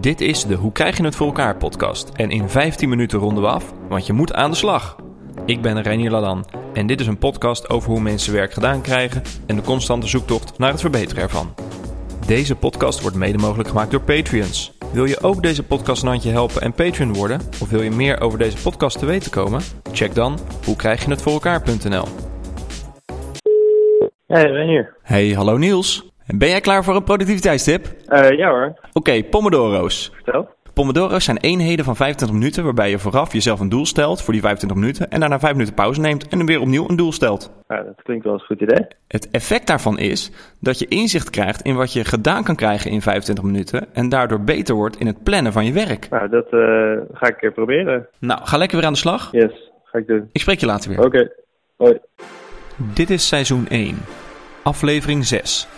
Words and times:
Dit 0.00 0.20
is 0.20 0.44
de 0.44 0.54
Hoe 0.54 0.72
krijg 0.72 0.96
je 0.96 1.04
het 1.04 1.16
voor 1.16 1.26
elkaar 1.26 1.56
podcast. 1.56 2.10
En 2.14 2.30
in 2.30 2.48
15 2.48 2.88
minuten 2.88 3.18
ronden 3.18 3.42
we 3.42 3.48
af, 3.48 3.72
want 3.88 4.06
je 4.06 4.12
moet 4.12 4.32
aan 4.32 4.50
de 4.50 4.56
slag. 4.56 4.96
Ik 5.46 5.62
ben 5.62 5.82
Reinier 5.82 6.10
Ladan 6.10 6.44
en 6.74 6.86
dit 6.86 7.00
is 7.00 7.06
een 7.06 7.18
podcast 7.18 7.70
over 7.70 7.90
hoe 7.90 8.00
mensen 8.00 8.32
werk 8.32 8.52
gedaan 8.52 8.80
krijgen 8.80 9.22
en 9.46 9.56
de 9.56 9.62
constante 9.62 10.06
zoektocht 10.06 10.58
naar 10.58 10.70
het 10.70 10.80
verbeteren 10.80 11.22
ervan. 11.22 11.54
Deze 12.26 12.56
podcast 12.56 13.00
wordt 13.00 13.16
mede 13.16 13.38
mogelijk 13.38 13.68
gemaakt 13.68 13.90
door 13.90 14.00
Patreons. 14.00 14.72
Wil 14.92 15.04
je 15.04 15.20
ook 15.20 15.42
deze 15.42 15.62
podcast 15.62 16.02
een 16.02 16.08
handje 16.08 16.30
helpen 16.30 16.62
en 16.62 16.72
Patreon 16.72 17.14
worden? 17.14 17.40
Of 17.60 17.70
wil 17.70 17.82
je 17.82 17.90
meer 17.90 18.20
over 18.20 18.38
deze 18.38 18.62
podcast 18.62 18.98
te 18.98 19.06
weten 19.06 19.30
komen? 19.30 19.62
Check 19.92 20.14
dan 20.14 20.38
hoe 20.64 20.76
krijg 20.76 21.04
je 21.04 21.10
het 21.10 21.22
voor 21.22 21.32
elkaar.nl. 21.32 22.04
Hey, 24.26 24.50
Renier. 24.50 24.96
Hey, 25.02 25.28
hallo 25.30 25.56
Niels. 25.56 26.08
Ben 26.36 26.48
jij 26.48 26.60
klaar 26.60 26.84
voor 26.84 26.96
een 26.96 27.04
productiviteitstip? 27.04 27.86
Uh, 28.08 28.30
ja 28.30 28.48
hoor, 28.50 28.78
Oké, 28.92 29.24
pomodoro's. 29.24 30.12
vertel. 30.14 30.48
Pomodoro's 30.74 31.24
zijn 31.24 31.36
eenheden 31.36 31.84
van 31.84 31.96
25 31.96 32.36
minuten 32.38 32.64
waarbij 32.64 32.90
je 32.90 32.98
vooraf 32.98 33.32
jezelf 33.32 33.60
een 33.60 33.68
doel 33.68 33.86
stelt 33.86 34.22
voor 34.22 34.32
die 34.32 34.42
25 34.42 34.78
minuten 34.78 35.10
en 35.10 35.20
daarna 35.20 35.38
5 35.38 35.52
minuten 35.52 35.74
pauze 35.74 36.00
neemt 36.00 36.28
en 36.28 36.38
dan 36.38 36.46
weer 36.46 36.60
opnieuw 36.60 36.88
een 36.88 36.96
doel 36.96 37.12
stelt. 37.12 37.50
Ja, 37.68 37.82
dat 37.82 38.02
klinkt 38.02 38.24
wel 38.24 38.32
eens 38.32 38.42
een 38.42 38.56
goed 38.56 38.68
idee. 38.68 38.86
Het 39.08 39.30
effect 39.30 39.66
daarvan 39.66 39.98
is 39.98 40.30
dat 40.60 40.78
je 40.78 40.86
inzicht 40.86 41.30
krijgt 41.30 41.62
in 41.62 41.74
wat 41.74 41.92
je 41.92 42.04
gedaan 42.04 42.44
kan 42.44 42.56
krijgen 42.56 42.90
in 42.90 43.02
25 43.02 43.44
minuten 43.44 43.86
en 43.92 44.08
daardoor 44.08 44.40
beter 44.40 44.74
wordt 44.74 44.96
in 44.96 45.06
het 45.06 45.22
plannen 45.22 45.52
van 45.52 45.64
je 45.64 45.72
werk. 45.72 46.08
Nou, 46.10 46.28
dat 46.28 46.44
eh, 46.44 46.60
ga 47.12 47.26
ik 47.26 47.32
een 47.32 47.36
keer 47.38 47.52
proberen. 47.52 48.08
Nou, 48.18 48.40
ga 48.44 48.56
lekker 48.56 48.76
weer 48.76 48.86
aan 48.86 48.92
de 48.92 48.98
slag. 48.98 49.28
Yes, 49.32 49.70
ga 49.84 49.98
ik 49.98 50.06
doen. 50.06 50.28
Ik 50.32 50.40
spreek 50.40 50.60
je 50.60 50.66
later 50.66 50.90
weer. 50.90 51.04
Oké, 51.04 51.30
hoi. 51.76 51.98
Dit 52.76 53.10
is 53.10 53.28
seizoen 53.28 53.68
1, 53.68 53.96
aflevering 54.62 55.26
6. 55.26 55.68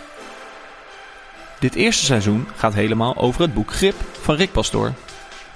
Dit 1.61 1.75
eerste 1.75 2.05
seizoen 2.05 2.47
gaat 2.55 2.73
helemaal 2.73 3.17
over 3.17 3.41
het 3.41 3.53
boek 3.53 3.73
Grip 3.73 3.95
van 4.21 4.35
Rick 4.35 4.51
Pastoor. 4.51 4.93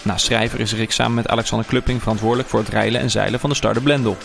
Naast 0.03 0.25
schrijver 0.25 0.59
is 0.59 0.73
Rick 0.73 0.91
samen 0.91 1.13
met 1.13 1.27
Alexander 1.27 1.67
Klupping 1.67 2.01
verantwoordelijk 2.01 2.49
voor 2.49 2.59
het 2.59 2.69
rijlen 2.69 3.01
en 3.01 3.09
zeilen 3.09 3.39
van 3.39 3.49
de 3.49 3.55
Starter 3.55 3.81
Blendel. 3.81 4.17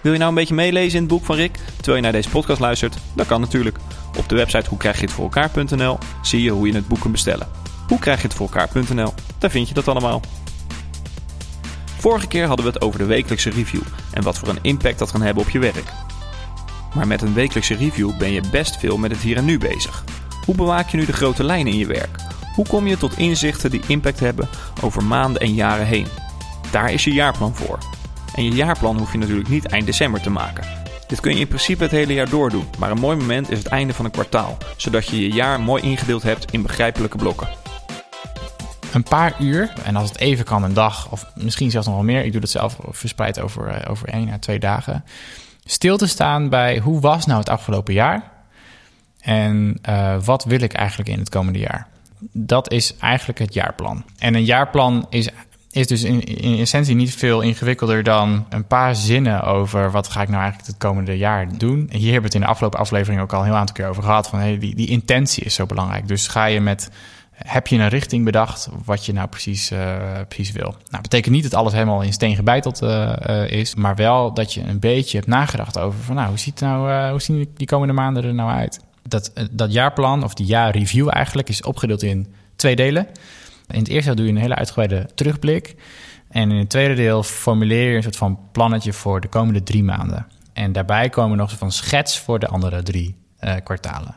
Wil 0.00 0.12
je 0.12 0.18
nou 0.18 0.30
een 0.30 0.36
beetje 0.36 0.54
meelezen 0.54 0.94
in 0.94 1.02
het 1.02 1.12
boek 1.12 1.24
van 1.24 1.36
Rick, 1.36 1.58
terwijl 1.76 1.96
je 1.96 2.02
naar 2.02 2.12
deze 2.12 2.28
podcast 2.28 2.60
luistert? 2.60 2.96
Dat 3.14 3.26
kan 3.26 3.40
natuurlijk. 3.40 3.78
Op 4.18 4.28
de 4.28 4.34
website 4.34 4.68
hoe 4.68 4.78
krijg 4.78 4.96
je 4.96 5.04
het 5.04 5.12
voor 5.14 5.24
elkaar.nl 5.24 5.98
zie 6.22 6.42
je 6.42 6.50
hoe 6.50 6.66
je 6.66 6.74
het 6.74 6.88
boek 6.88 7.00
kunt 7.00 7.12
bestellen. 7.12 7.48
Hoe 7.88 7.98
krijg 7.98 8.20
je 8.20 8.26
het 8.26 8.36
voor 8.36 8.50
elkaar.nl, 8.52 9.14
daar 9.38 9.50
vind 9.50 9.68
je 9.68 9.74
dat 9.74 9.88
allemaal. 9.88 10.20
Vorige 11.98 12.26
keer 12.26 12.46
hadden 12.46 12.66
we 12.66 12.72
het 12.72 12.82
over 12.82 12.98
de 12.98 13.06
wekelijkse 13.06 13.50
review 13.50 13.82
en 14.10 14.22
wat 14.22 14.38
voor 14.38 14.48
een 14.48 14.62
impact 14.62 14.98
dat 14.98 15.10
kan 15.10 15.22
hebben 15.22 15.42
op 15.42 15.50
je 15.50 15.58
werk. 15.58 15.92
Maar 16.94 17.06
met 17.06 17.22
een 17.22 17.34
wekelijkse 17.34 17.74
review 17.74 18.18
ben 18.18 18.32
je 18.32 18.42
best 18.50 18.76
veel 18.76 18.96
met 18.96 19.10
het 19.10 19.20
hier 19.20 19.36
en 19.36 19.44
nu 19.44 19.58
bezig. 19.58 20.04
Hoe 20.46 20.54
bewaak 20.54 20.88
je 20.88 20.96
nu 20.96 21.04
de 21.04 21.12
grote 21.12 21.44
lijnen 21.44 21.72
in 21.72 21.78
je 21.78 21.86
werk? 21.86 22.16
Hoe 22.54 22.66
kom 22.66 22.86
je 22.86 22.96
tot 22.96 23.18
inzichten 23.18 23.70
die 23.70 23.82
impact 23.86 24.20
hebben 24.20 24.48
over 24.82 25.04
maanden 25.04 25.42
en 25.42 25.54
jaren 25.54 25.86
heen? 25.86 26.06
Daar 26.70 26.92
is 26.92 27.04
je 27.04 27.12
jaarplan 27.12 27.54
voor. 27.54 27.78
En 28.34 28.44
je 28.44 28.50
jaarplan 28.50 28.98
hoef 28.98 29.12
je 29.12 29.18
natuurlijk 29.18 29.48
niet 29.48 29.66
eind 29.66 29.86
december 29.86 30.20
te 30.20 30.30
maken. 30.30 30.66
Dit 31.06 31.20
kun 31.20 31.34
je 31.34 31.40
in 31.40 31.48
principe 31.48 31.82
het 31.82 31.92
hele 31.92 32.12
jaar 32.12 32.28
door 32.28 32.50
doen, 32.50 32.66
maar 32.78 32.90
een 32.90 32.98
mooi 32.98 33.16
moment 33.16 33.50
is 33.50 33.58
het 33.58 33.66
einde 33.66 33.94
van 33.94 34.04
een 34.04 34.10
kwartaal, 34.10 34.56
zodat 34.76 35.06
je 35.06 35.20
je 35.20 35.30
jaar 35.30 35.60
mooi 35.60 35.82
ingedeeld 35.82 36.22
hebt 36.22 36.52
in 36.52 36.62
begrijpelijke 36.62 37.16
blokken. 37.16 37.48
een 38.92 39.02
paar 39.02 39.34
uur. 39.40 39.72
En 39.84 39.96
als 39.96 40.08
het 40.08 40.18
even 40.18 40.44
kan, 40.44 40.62
een 40.62 40.74
dag 40.74 41.10
of 41.10 41.26
misschien 41.34 41.70
zelfs 41.70 41.86
nog 41.86 41.96
wel 41.96 42.04
meer. 42.04 42.24
Ik 42.24 42.32
doe 42.32 42.40
dat 42.40 42.50
zelf 42.50 42.78
verspreid 42.90 43.40
over, 43.40 43.68
eh, 43.68 43.90
over 43.90 44.08
één 44.08 44.30
à 44.30 44.38
twee 44.38 44.58
dagen. 44.58 45.04
Stil 45.64 45.96
te 45.96 46.06
staan 46.06 46.48
bij 46.48 46.78
hoe 46.78 47.00
was 47.00 47.26
nou 47.26 47.38
het 47.38 47.48
afgelopen 47.48 47.94
jaar? 47.94 48.35
En 49.26 49.78
eh, 49.82 50.16
wat 50.24 50.44
wil 50.44 50.60
ik 50.60 50.72
eigenlijk 50.72 51.08
in 51.08 51.18
het 51.18 51.28
komende 51.28 51.58
jaar? 51.58 51.86
Dat 52.32 52.70
is 52.72 52.96
eigenlijk 52.96 53.38
het 53.38 53.54
jaarplan. 53.54 54.04
En 54.18 54.34
een 54.34 54.44
jaarplan 54.44 55.06
is, 55.10 55.28
is 55.70 55.86
dus 55.86 56.02
in, 56.02 56.24
in 56.24 56.58
essentie 56.58 56.94
niet 56.94 57.14
veel 57.14 57.40
ingewikkelder 57.40 58.02
dan 58.02 58.46
een 58.48 58.66
paar 58.66 58.94
zinnen 58.94 59.42
over 59.42 59.90
wat 59.90 60.08
ga 60.08 60.22
ik 60.22 60.28
nou 60.28 60.40
eigenlijk 60.40 60.70
het 60.70 60.78
komende 60.78 61.16
jaar 61.16 61.58
doen. 61.58 61.88
En 61.90 61.98
hier 61.98 62.12
hebben 62.12 62.20
we 62.20 62.26
het 62.26 62.34
in 62.34 62.40
de 62.40 62.46
afgelopen 62.46 62.78
aflevering 62.78 63.20
ook 63.20 63.32
al 63.32 63.40
een 63.40 63.46
heel 63.46 63.54
aantal 63.54 63.74
keer 63.74 63.88
over 63.88 64.02
gehad. 64.02 64.28
Van 64.28 64.38
hey, 64.38 64.58
die, 64.58 64.74
die 64.74 64.88
intentie 64.88 65.44
is 65.44 65.54
zo 65.54 65.66
belangrijk. 65.66 66.08
Dus 66.08 66.28
ga 66.28 66.44
je 66.44 66.60
met 66.60 66.90
heb 67.32 67.66
je 67.66 67.78
een 67.78 67.88
richting 67.88 68.24
bedacht 68.24 68.68
wat 68.84 69.06
je 69.06 69.12
nou 69.12 69.28
precies, 69.28 69.70
eh, 69.70 69.96
precies 70.28 70.52
wil? 70.52 70.70
Nou, 70.70 70.78
dat 70.90 71.02
betekent 71.02 71.34
niet 71.34 71.42
dat 71.42 71.54
alles 71.54 71.72
helemaal 71.72 72.02
in 72.02 72.12
steen 72.12 72.36
gebeiteld 72.36 72.82
eh, 72.82 73.50
is, 73.50 73.74
maar 73.74 73.94
wel 73.94 74.34
dat 74.34 74.54
je 74.54 74.62
een 74.62 74.78
beetje 74.78 75.16
hebt 75.16 75.28
nagedacht 75.28 75.78
over 75.78 76.00
van 76.00 76.14
nou, 76.14 76.28
hoe, 76.28 76.38
ziet 76.38 76.60
nou, 76.60 77.10
hoe 77.10 77.20
zien 77.20 77.52
die 77.56 77.66
komende 77.66 77.94
maanden 77.94 78.24
er 78.24 78.34
nou 78.34 78.50
uit? 78.50 78.84
Dat, 79.16 79.48
dat 79.50 79.72
jaarplan, 79.72 80.24
of 80.24 80.34
die 80.34 80.46
jaarreview 80.46 81.08
eigenlijk, 81.10 81.48
is 81.48 81.62
opgedeeld 81.62 82.02
in 82.02 82.34
twee 82.56 82.76
delen. 82.76 83.06
In 83.68 83.78
het 83.78 83.88
eerste 83.88 84.04
deel 84.04 84.14
doe 84.14 84.26
je 84.26 84.32
een 84.32 84.38
hele 84.38 84.54
uitgebreide 84.54 85.08
terugblik. 85.14 85.74
En 86.28 86.50
in 86.50 86.56
het 86.56 86.70
tweede 86.70 86.94
deel 86.94 87.22
formuleer 87.22 87.90
je 87.90 87.96
een 87.96 88.02
soort 88.02 88.16
van 88.16 88.38
plannetje 88.52 88.92
voor 88.92 89.20
de 89.20 89.28
komende 89.28 89.62
drie 89.62 89.84
maanden. 89.84 90.26
En 90.52 90.72
daarbij 90.72 91.08
komen 91.08 91.36
nog 91.36 91.50
een 91.50 91.58
soort 91.58 91.72
van 91.72 91.72
schets 91.72 92.18
voor 92.18 92.38
de 92.38 92.46
andere 92.46 92.82
drie 92.82 93.16
eh, 93.38 93.54
kwartalen. 93.64 94.16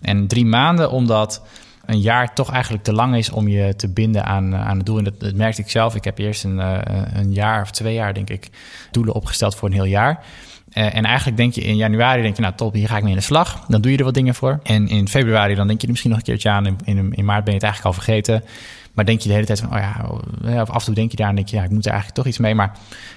En 0.00 0.26
drie 0.26 0.46
maanden 0.46 0.90
omdat 0.90 1.42
een 1.88 2.00
jaar 2.00 2.34
toch 2.34 2.52
eigenlijk 2.52 2.84
te 2.84 2.92
lang 2.92 3.16
is 3.16 3.30
om 3.30 3.48
je 3.48 3.76
te 3.76 3.88
binden 3.88 4.24
aan, 4.24 4.54
eh, 4.54 4.66
aan 4.66 4.76
het 4.76 4.86
doel. 4.86 4.98
En 4.98 5.04
dat, 5.04 5.34
merkte 5.34 5.60
ik 5.60 5.70
zelf. 5.70 5.94
Ik 5.94 6.04
heb 6.04 6.18
eerst 6.18 6.44
een, 6.44 6.60
eh, 6.60 7.02
een 7.12 7.32
jaar 7.32 7.62
of 7.62 7.70
twee 7.70 7.94
jaar, 7.94 8.14
denk 8.14 8.30
ik, 8.30 8.48
doelen 8.90 9.14
opgesteld 9.14 9.54
voor 9.54 9.68
een 9.68 9.74
heel 9.74 9.84
jaar. 9.84 10.24
Eh, 10.72 10.94
en 10.94 11.04
eigenlijk 11.04 11.36
denk 11.36 11.54
je 11.54 11.60
in 11.60 11.76
januari, 11.76 12.22
denk 12.22 12.36
je, 12.36 12.42
nou 12.42 12.54
top, 12.54 12.72
hier 12.74 12.88
ga 12.88 12.96
ik 12.96 13.02
mee 13.02 13.12
in 13.12 13.18
de 13.18 13.24
slag. 13.24 13.64
Dan 13.68 13.80
doe 13.80 13.92
je 13.92 13.98
er 13.98 14.04
wat 14.04 14.14
dingen 14.14 14.34
voor. 14.34 14.60
En 14.62 14.88
in 14.88 15.08
februari, 15.08 15.54
dan 15.54 15.66
denk 15.66 15.78
je 15.78 15.84
er 15.84 15.90
misschien 15.90 16.10
nog 16.10 16.20
een 16.20 16.26
keertje 16.26 16.50
aan. 16.50 16.66
In, 16.66 16.76
in, 16.84 17.12
in 17.12 17.24
maart 17.24 17.44
ben 17.44 17.54
je 17.54 17.58
het 17.58 17.68
eigenlijk 17.68 17.84
al 17.84 18.02
vergeten. 18.02 18.44
Maar 18.92 19.04
denk 19.04 19.20
je 19.20 19.28
de 19.28 19.34
hele 19.34 19.46
tijd 19.46 19.60
van, 19.60 19.72
oh 19.72 19.78
ja, 19.78 20.04
eh, 20.44 20.60
of 20.60 20.70
af 20.70 20.78
en 20.78 20.84
toe 20.84 20.94
denk 20.94 21.10
je 21.10 21.16
daar 21.16 21.28
en 21.28 21.34
denk 21.34 21.48
je, 21.48 21.56
ja, 21.56 21.62
ik 21.62 21.70
moet 21.70 21.84
er 21.84 21.92
eigenlijk 21.92 22.20
toch 22.20 22.26
iets 22.26 22.38
mee. 22.38 22.54
Maar 22.54 22.72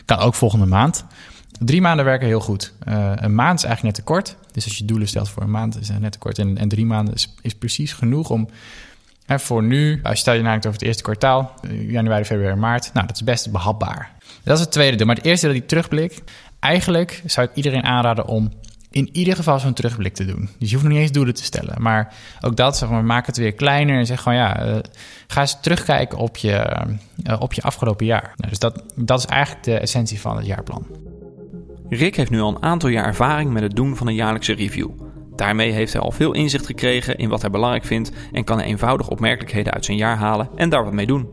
kan 0.05 0.17
ook 0.17 0.35
volgende 0.35 0.65
maand. 0.65 1.05
Drie 1.59 1.81
maanden 1.81 2.05
werken 2.05 2.27
heel 2.27 2.39
goed. 2.39 2.73
Eh, 2.79 3.11
een 3.15 3.35
maand 3.35 3.59
is 3.59 3.65
eigenlijk 3.65 3.97
net 3.97 4.05
te 4.05 4.13
kort. 4.13 4.35
Dus 4.51 4.65
als 4.65 4.77
je 4.77 4.85
doelen 4.85 5.07
stelt 5.07 5.29
voor 5.29 5.43
een 5.43 5.51
maand, 5.51 5.79
is 5.79 5.87
het 5.87 5.99
net 5.99 6.11
te 6.11 6.17
kort. 6.17 6.39
En, 6.39 6.57
en 6.57 6.69
drie 6.69 6.85
maanden 6.85 7.13
is, 7.41 7.55
precies 7.59 7.93
genoeg 7.93 8.29
om 8.29 8.49
hè, 9.25 9.39
voor 9.39 9.63
nu, 9.63 9.99
als 10.03 10.13
je 10.13 10.19
stel 10.19 10.33
je 10.33 10.41
nadenkt 10.41 10.65
over 10.65 10.79
het 10.79 10.87
eerste 10.87 11.03
kwartaal, 11.03 11.53
eh, 11.61 11.91
januari, 11.91 12.23
februari, 12.23 12.59
maart, 12.59 12.93
nou, 12.93 13.07
dat 13.07 13.15
is 13.15 13.23
best 13.23 13.51
behapbaar. 13.51 14.11
Dat 14.43 14.57
is 14.57 14.63
het 14.63 14.71
tweede 14.71 14.97
deel. 14.97 15.05
Maar 15.05 15.15
het 15.15 15.25
eerste 15.25 15.45
deel, 15.45 15.55
die 15.55 15.65
terugblik. 15.65 16.21
Eigenlijk 16.59 17.21
zou 17.25 17.47
ik 17.47 17.55
iedereen 17.55 17.83
aanraden 17.83 18.27
om 18.27 18.51
in 18.91 19.09
ieder 19.11 19.35
geval 19.35 19.59
zo'n 19.59 19.73
terugblik 19.73 20.13
te 20.13 20.25
doen. 20.25 20.49
Dus 20.59 20.69
je 20.69 20.75
hoeft 20.75 20.87
nog 20.87 20.93
niet 20.93 21.01
eens 21.01 21.11
doelen 21.11 21.33
te 21.33 21.43
stellen. 21.43 21.81
Maar 21.81 22.13
ook 22.41 22.55
dat, 22.55 22.77
zeg 22.77 22.89
maar, 22.89 23.03
maak 23.03 23.25
het 23.25 23.37
weer 23.37 23.53
kleiner 23.53 23.97
en 23.97 24.05
zeg 24.05 24.21
gewoon 24.21 24.37
ja, 24.37 24.59
eh, 24.59 24.77
ga 25.27 25.41
eens 25.41 25.57
terugkijken 25.61 26.17
op 26.17 26.37
je, 26.37 26.85
op 27.39 27.53
je 27.53 27.61
afgelopen 27.61 28.05
jaar. 28.05 28.33
Nou, 28.35 28.49
dus 28.49 28.59
dat, 28.59 28.83
dat 28.95 29.19
is 29.19 29.25
eigenlijk 29.25 29.63
de 29.63 29.77
essentie 29.77 30.19
van 30.19 30.37
het 30.37 30.45
jaarplan. 30.45 30.85
Rick 31.93 32.15
heeft 32.15 32.31
nu 32.31 32.39
al 32.39 32.49
een 32.49 32.63
aantal 32.63 32.89
jaar 32.89 33.05
ervaring 33.05 33.51
met 33.51 33.63
het 33.63 33.75
doen 33.75 33.95
van 33.95 34.07
een 34.07 34.15
jaarlijkse 34.15 34.53
review. 34.53 34.89
Daarmee 35.35 35.71
heeft 35.71 35.93
hij 35.93 36.01
al 36.01 36.11
veel 36.11 36.33
inzicht 36.33 36.65
gekregen 36.65 37.17
in 37.17 37.29
wat 37.29 37.41
hij 37.41 37.49
belangrijk 37.49 37.85
vindt 37.85 38.11
en 38.31 38.43
kan 38.43 38.57
hij 38.57 38.67
eenvoudig 38.67 39.09
opmerkelijkheden 39.09 39.73
uit 39.73 39.85
zijn 39.85 39.97
jaar 39.97 40.17
halen 40.17 40.49
en 40.55 40.69
daar 40.69 40.83
wat 40.83 40.93
mee 40.93 41.05
doen. 41.05 41.29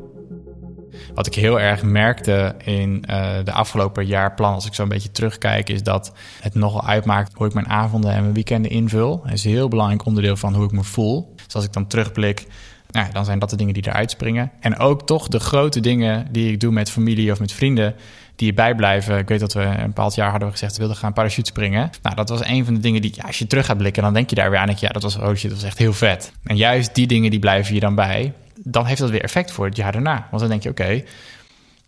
Wat 1.14 1.26
ik 1.26 1.34
heel 1.34 1.60
erg 1.60 1.82
merkte 1.82 2.54
in 2.64 3.04
eh, 3.04 3.44
de 3.44 3.52
afgelopen 3.52 4.06
jaarplan, 4.06 4.54
als 4.54 4.66
ik 4.66 4.74
zo 4.74 4.82
een 4.82 4.88
beetje 4.88 5.10
terugkijk, 5.10 5.68
is 5.68 5.82
dat 5.82 6.12
het 6.40 6.54
nogal 6.54 6.86
uitmaakt 6.86 7.32
hoe 7.34 7.46
ik 7.46 7.54
mijn 7.54 7.68
avonden 7.68 8.12
en 8.12 8.22
mijn 8.22 8.34
weekenden 8.34 8.70
invul. 8.70 9.20
Dat 9.24 9.32
is 9.32 9.44
een 9.44 9.50
heel 9.50 9.68
belangrijk 9.68 10.04
onderdeel 10.04 10.36
van 10.36 10.54
hoe 10.54 10.64
ik 10.64 10.72
me 10.72 10.84
voel. 10.84 11.32
Dus 11.46 11.54
als 11.54 11.64
ik 11.64 11.72
dan 11.72 11.86
terugblik, 11.86 12.46
nou, 12.90 13.12
dan 13.12 13.24
zijn 13.24 13.38
dat 13.38 13.50
de 13.50 13.56
dingen 13.56 13.74
die 13.74 13.86
eruit 13.86 14.10
springen. 14.10 14.50
En 14.60 14.78
ook 14.78 15.06
toch 15.06 15.28
de 15.28 15.40
grote 15.40 15.80
dingen 15.80 16.32
die 16.32 16.52
ik 16.52 16.60
doe 16.60 16.72
met 16.72 16.90
familie 16.90 17.32
of 17.32 17.40
met 17.40 17.52
vrienden, 17.52 17.94
die 18.38 18.46
je 18.46 18.54
bijblijven. 18.54 19.18
Ik 19.18 19.28
weet 19.28 19.40
dat 19.40 19.52
we 19.52 19.60
een 19.60 19.86
bepaald 19.86 20.14
jaar 20.14 20.30
hadden 20.30 20.48
we 20.48 20.54
gezegd, 20.54 20.72
we 20.72 20.78
wilden 20.78 20.96
gaan 20.96 21.12
parachute 21.12 21.50
springen. 21.50 21.90
Nou, 22.02 22.16
dat 22.16 22.28
was 22.28 22.44
een 22.44 22.64
van 22.64 22.74
de 22.74 22.80
dingen 22.80 23.02
die, 23.02 23.12
ja, 23.14 23.22
als 23.22 23.38
je 23.38 23.46
terug 23.46 23.66
gaat 23.66 23.76
blikken, 23.76 24.02
dan 24.02 24.12
denk 24.14 24.30
je 24.30 24.36
daar 24.36 24.50
weer 24.50 24.58
aan. 24.58 24.68
Je, 24.68 24.76
ja, 24.80 24.88
dat 24.88 25.02
was, 25.02 25.16
oh 25.16 25.34
shit, 25.34 25.50
dat 25.50 25.60
was 25.60 25.62
echt 25.62 25.78
heel 25.78 25.92
vet. 25.92 26.32
En 26.44 26.56
juist 26.56 26.94
die 26.94 27.06
dingen, 27.06 27.30
die 27.30 27.38
blijven 27.38 27.74
je 27.74 27.80
dan 27.80 27.94
bij. 27.94 28.32
Dan 28.54 28.86
heeft 28.86 29.00
dat 29.00 29.10
weer 29.10 29.22
effect 29.22 29.50
voor 29.50 29.66
het 29.66 29.76
jaar 29.76 29.92
daarna. 29.92 30.26
Want 30.30 30.40
dan 30.40 30.50
denk 30.50 30.62
je, 30.62 30.68
oké, 30.68 31.02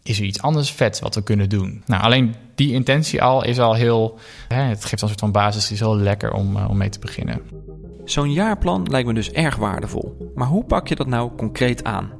is 0.02 0.18
er 0.18 0.24
iets 0.24 0.42
anders 0.42 0.70
vet 0.70 1.00
wat 1.00 1.14
we 1.14 1.22
kunnen 1.22 1.48
doen? 1.48 1.82
Nou, 1.86 2.02
alleen 2.02 2.34
die 2.54 2.72
intentie 2.72 3.22
al 3.22 3.44
is 3.44 3.58
al 3.58 3.74
heel... 3.74 4.18
Hè, 4.48 4.62
het 4.62 4.84
geeft 4.84 5.02
een 5.02 5.08
soort 5.08 5.20
van 5.20 5.32
basis, 5.32 5.62
het 5.62 5.72
is 5.72 5.80
heel 5.80 5.96
lekker 5.96 6.32
om, 6.32 6.56
uh, 6.56 6.70
om 6.70 6.76
mee 6.76 6.88
te 6.88 6.98
beginnen. 6.98 7.40
Zo'n 8.04 8.32
jaarplan 8.32 8.86
lijkt 8.90 9.08
me 9.08 9.14
dus 9.14 9.30
erg 9.30 9.56
waardevol. 9.56 10.32
Maar 10.34 10.46
hoe 10.46 10.64
pak 10.64 10.88
je 10.88 10.94
dat 10.94 11.06
nou 11.06 11.30
concreet 11.36 11.84
aan? 11.84 12.10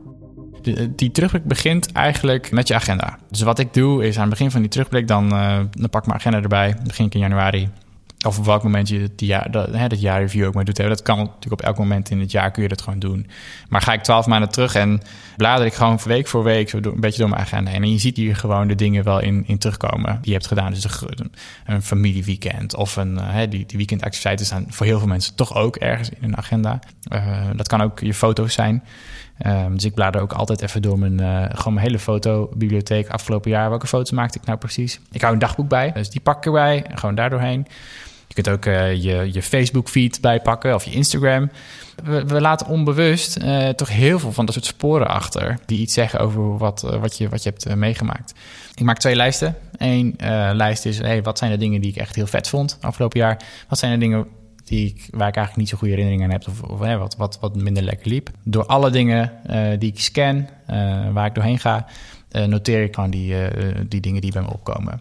Die 0.91 1.11
terugblik 1.11 1.45
begint 1.45 1.93
eigenlijk 1.93 2.51
met 2.51 2.69
je 2.69 2.75
agenda. 2.75 3.19
Dus 3.31 3.41
wat 3.41 3.59
ik 3.59 3.75
doe 3.75 4.07
is 4.07 4.17
aan 4.17 4.21
het 4.21 4.31
begin 4.31 4.51
van 4.51 4.61
die 4.61 4.71
terugblik... 4.71 5.09
dan, 5.09 5.33
uh, 5.33 5.59
dan 5.71 5.91
pak 5.91 6.01
ik 6.01 6.07
mijn 6.07 6.19
agenda 6.19 6.41
erbij, 6.41 6.77
begin 6.87 7.07
ik 7.07 7.15
in 7.15 7.21
januari... 7.21 7.69
Of 8.27 8.39
op 8.39 8.45
welk 8.45 8.63
moment 8.63 8.89
je 8.89 9.11
jaar, 9.17 9.51
dat, 9.51 10.01
jaarreview 10.01 10.47
ook 10.47 10.55
maar 10.55 10.65
doet. 10.65 10.79
Hè. 10.79 10.89
Dat 10.89 11.03
kan 11.03 11.19
natuurlijk 11.19 11.53
op 11.53 11.63
elk 11.63 11.79
moment 11.79 12.11
in 12.11 12.21
het 12.21 12.31
jaar 12.31 12.51
kun 12.51 12.63
je 12.63 12.69
dat 12.69 12.83
gewoon 12.83 12.99
doen. 12.99 13.27
Maar 13.69 13.83
ga 13.83 13.93
ik 13.93 14.03
twaalf 14.03 14.27
maanden 14.27 14.51
terug 14.51 14.75
en 14.75 15.01
blader 15.37 15.67
ik 15.67 15.75
gewoon 15.75 15.99
week 16.05 16.27
voor 16.27 16.43
week 16.43 16.69
zo 16.69 16.77
een 16.77 17.01
beetje 17.01 17.19
door 17.19 17.29
mijn 17.29 17.41
agenda 17.41 17.71
heen. 17.71 17.83
En 17.83 17.93
je 17.93 17.99
ziet 17.99 18.17
hier 18.17 18.37
gewoon 18.37 18.69
de 18.69 18.75
dingen 18.75 19.05
wel 19.05 19.21
in, 19.21 19.45
in 19.47 19.59
terugkomen 19.59 20.13
die 20.13 20.21
je 20.23 20.33
hebt 20.33 20.47
gedaan. 20.47 20.73
Dus 20.73 20.85
een, 20.85 21.33
een 21.67 21.83
familieweekend 21.83 22.77
of 22.77 22.97
een, 22.97 23.17
hè, 23.17 23.49
die, 23.49 23.67
die 23.67 23.77
weekendactiviteiten 23.77 24.47
staan 24.47 24.67
voor 24.69 24.87
heel 24.87 24.99
veel 24.99 25.09
mensen 25.09 25.35
toch 25.35 25.55
ook 25.55 25.77
ergens 25.77 26.11
in 26.11 26.17
een 26.21 26.37
agenda. 26.37 26.79
Uh, 27.13 27.47
dat 27.57 27.69
kan 27.69 27.81
ook 27.81 28.01
je 28.01 28.15
foto's 28.15 28.53
zijn. 28.53 28.83
Ehm, 29.41 29.73
dus 29.73 29.85
ik 29.85 29.95
blader 29.95 30.21
ook 30.21 30.33
altijd 30.33 30.63
even 30.63 30.83
door 30.83 30.99
mijn, 30.99 31.21
uh, 31.21 31.45
gewoon 31.55 31.75
mijn 31.75 31.87
hele 31.87 31.99
fotobibliotheek 31.99 33.09
afgelopen 33.09 33.51
jaar. 33.51 33.69
Welke 33.69 33.87
foto's 33.87 34.11
maakte 34.11 34.39
ik 34.39 34.47
nou 34.47 34.59
precies? 34.59 35.01
Ik 35.13 35.21
hou 35.21 35.33
een 35.33 35.39
dagboek 35.39 35.69
bij, 35.69 35.93
dus 35.93 36.11
die 36.11 36.21
pak 36.21 36.37
ik 36.37 36.45
erbij 36.45 36.85
gewoon 36.95 37.15
daar 37.15 37.31
doorheen. 37.31 37.67
Je 38.27 38.35
kunt 38.35 38.49
ook 38.49 38.65
uh, 38.65 38.95
je, 38.95 39.33
je 39.33 39.43
Facebook-feed 39.43 40.21
bijpakken 40.21 40.75
of 40.75 40.85
je 40.85 40.91
Instagram. 40.91 41.51
We, 42.05 42.41
laten 42.41 42.67
onbewust 42.67 43.39
uh, 43.39 43.69
toch 43.69 43.89
heel 43.89 44.19
veel 44.19 44.33
van 44.33 44.45
dat 44.45 44.55
soort 44.55 44.67
sporen 44.67 45.09
achter... 45.09 45.59
die 45.67 45.79
iets 45.79 45.95
zeggen 45.95 46.21
over 46.21 46.59
wat, 46.59 46.81
wat, 47.01 47.19
je, 47.19 47.29
wat 47.29 47.43
je 47.43 47.51
hebt 47.51 47.75
meegemaakt. 47.75 48.33
Ik 48.75 48.85
maak 48.85 48.99
twee 48.99 49.15
lijsten. 49.15 49.57
Eén 49.77 50.17
lijst 50.53 50.85
is, 50.85 50.99
hey, 50.99 51.23
wat 51.23 51.39
zijn 51.39 51.51
de 51.51 51.57
dingen 51.57 51.81
die 51.81 51.91
ik 51.91 51.97
echt 51.97 52.15
heel 52.15 52.27
vet 52.27 52.49
vond 52.49 52.79
afgelopen 52.81 53.21
jaar? 53.21 53.43
Wat 53.69 53.79
zijn 53.79 53.93
de 53.93 53.99
dingen 53.99 54.27
die 54.71 55.03
waar 55.11 55.29
ik 55.29 55.37
eigenlijk 55.37 55.57
niet 55.57 55.69
zo 55.69 55.77
goede 55.77 55.95
herinneringen 55.95 56.27
aan 56.27 56.41
heb... 56.41 56.49
of, 56.49 56.63
of 56.63 56.79
wat, 56.79 57.17
wat, 57.17 57.39
wat 57.41 57.57
minder 57.57 57.83
lekker 57.83 58.09
liep? 58.09 58.31
Door 58.45 58.67
alle 58.67 58.91
dingen 58.91 59.33
die 59.79 59.91
ik 59.91 60.01
scan, 60.01 60.49
waar 61.13 61.27
ik 61.27 61.35
doorheen 61.35 61.59
ga... 61.59 61.87
noteer 62.47 62.83
ik 62.83 62.95
gewoon 62.95 63.11
die, 63.11 63.35
die 63.89 64.01
dingen 64.01 64.21
die 64.21 64.33
bij 64.33 64.43
me 64.43 64.53
opkomen. 64.53 65.01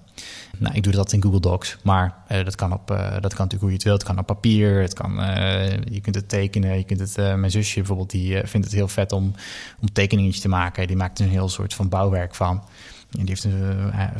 Nou, 0.57 0.75
ik 0.75 0.83
doe 0.83 0.93
dat 0.93 1.13
in 1.13 1.21
Google 1.21 1.39
Docs, 1.39 1.77
maar 1.83 2.15
uh, 2.31 2.43
dat, 2.43 2.55
kan 2.55 2.73
op, 2.73 2.91
uh, 2.91 2.97
dat 2.97 3.33
kan 3.33 3.45
natuurlijk 3.45 3.61
hoe 3.61 3.69
je 3.69 3.75
het 3.75 3.83
wilt. 3.83 3.99
Het 3.99 4.07
kan 4.07 4.19
op 4.19 4.25
papier, 4.25 4.81
het 4.81 4.93
kan, 4.93 5.19
uh, 5.19 5.69
je 5.69 6.01
kunt 6.01 6.15
het 6.15 6.29
tekenen. 6.29 6.77
Je 6.77 6.83
kunt 6.83 6.99
het, 6.99 7.15
mijn 7.15 7.51
zusje 7.51 7.77
bijvoorbeeld, 7.77 8.09
die 8.09 8.47
vindt 8.47 8.65
het 8.65 8.75
heel 8.75 8.87
vet 8.87 9.11
om, 9.11 9.33
om 9.81 9.91
tekeningetjes 9.93 10.41
te 10.41 10.47
maken. 10.47 10.87
Die 10.87 10.95
maakt 10.95 11.19
er 11.19 11.25
een 11.25 11.31
heel 11.31 11.49
soort 11.49 11.73
van 11.73 11.89
bouwwerk 11.89 12.35
van. 12.35 12.63
En 13.17 13.25
die 13.25 13.27
heeft 13.27 13.47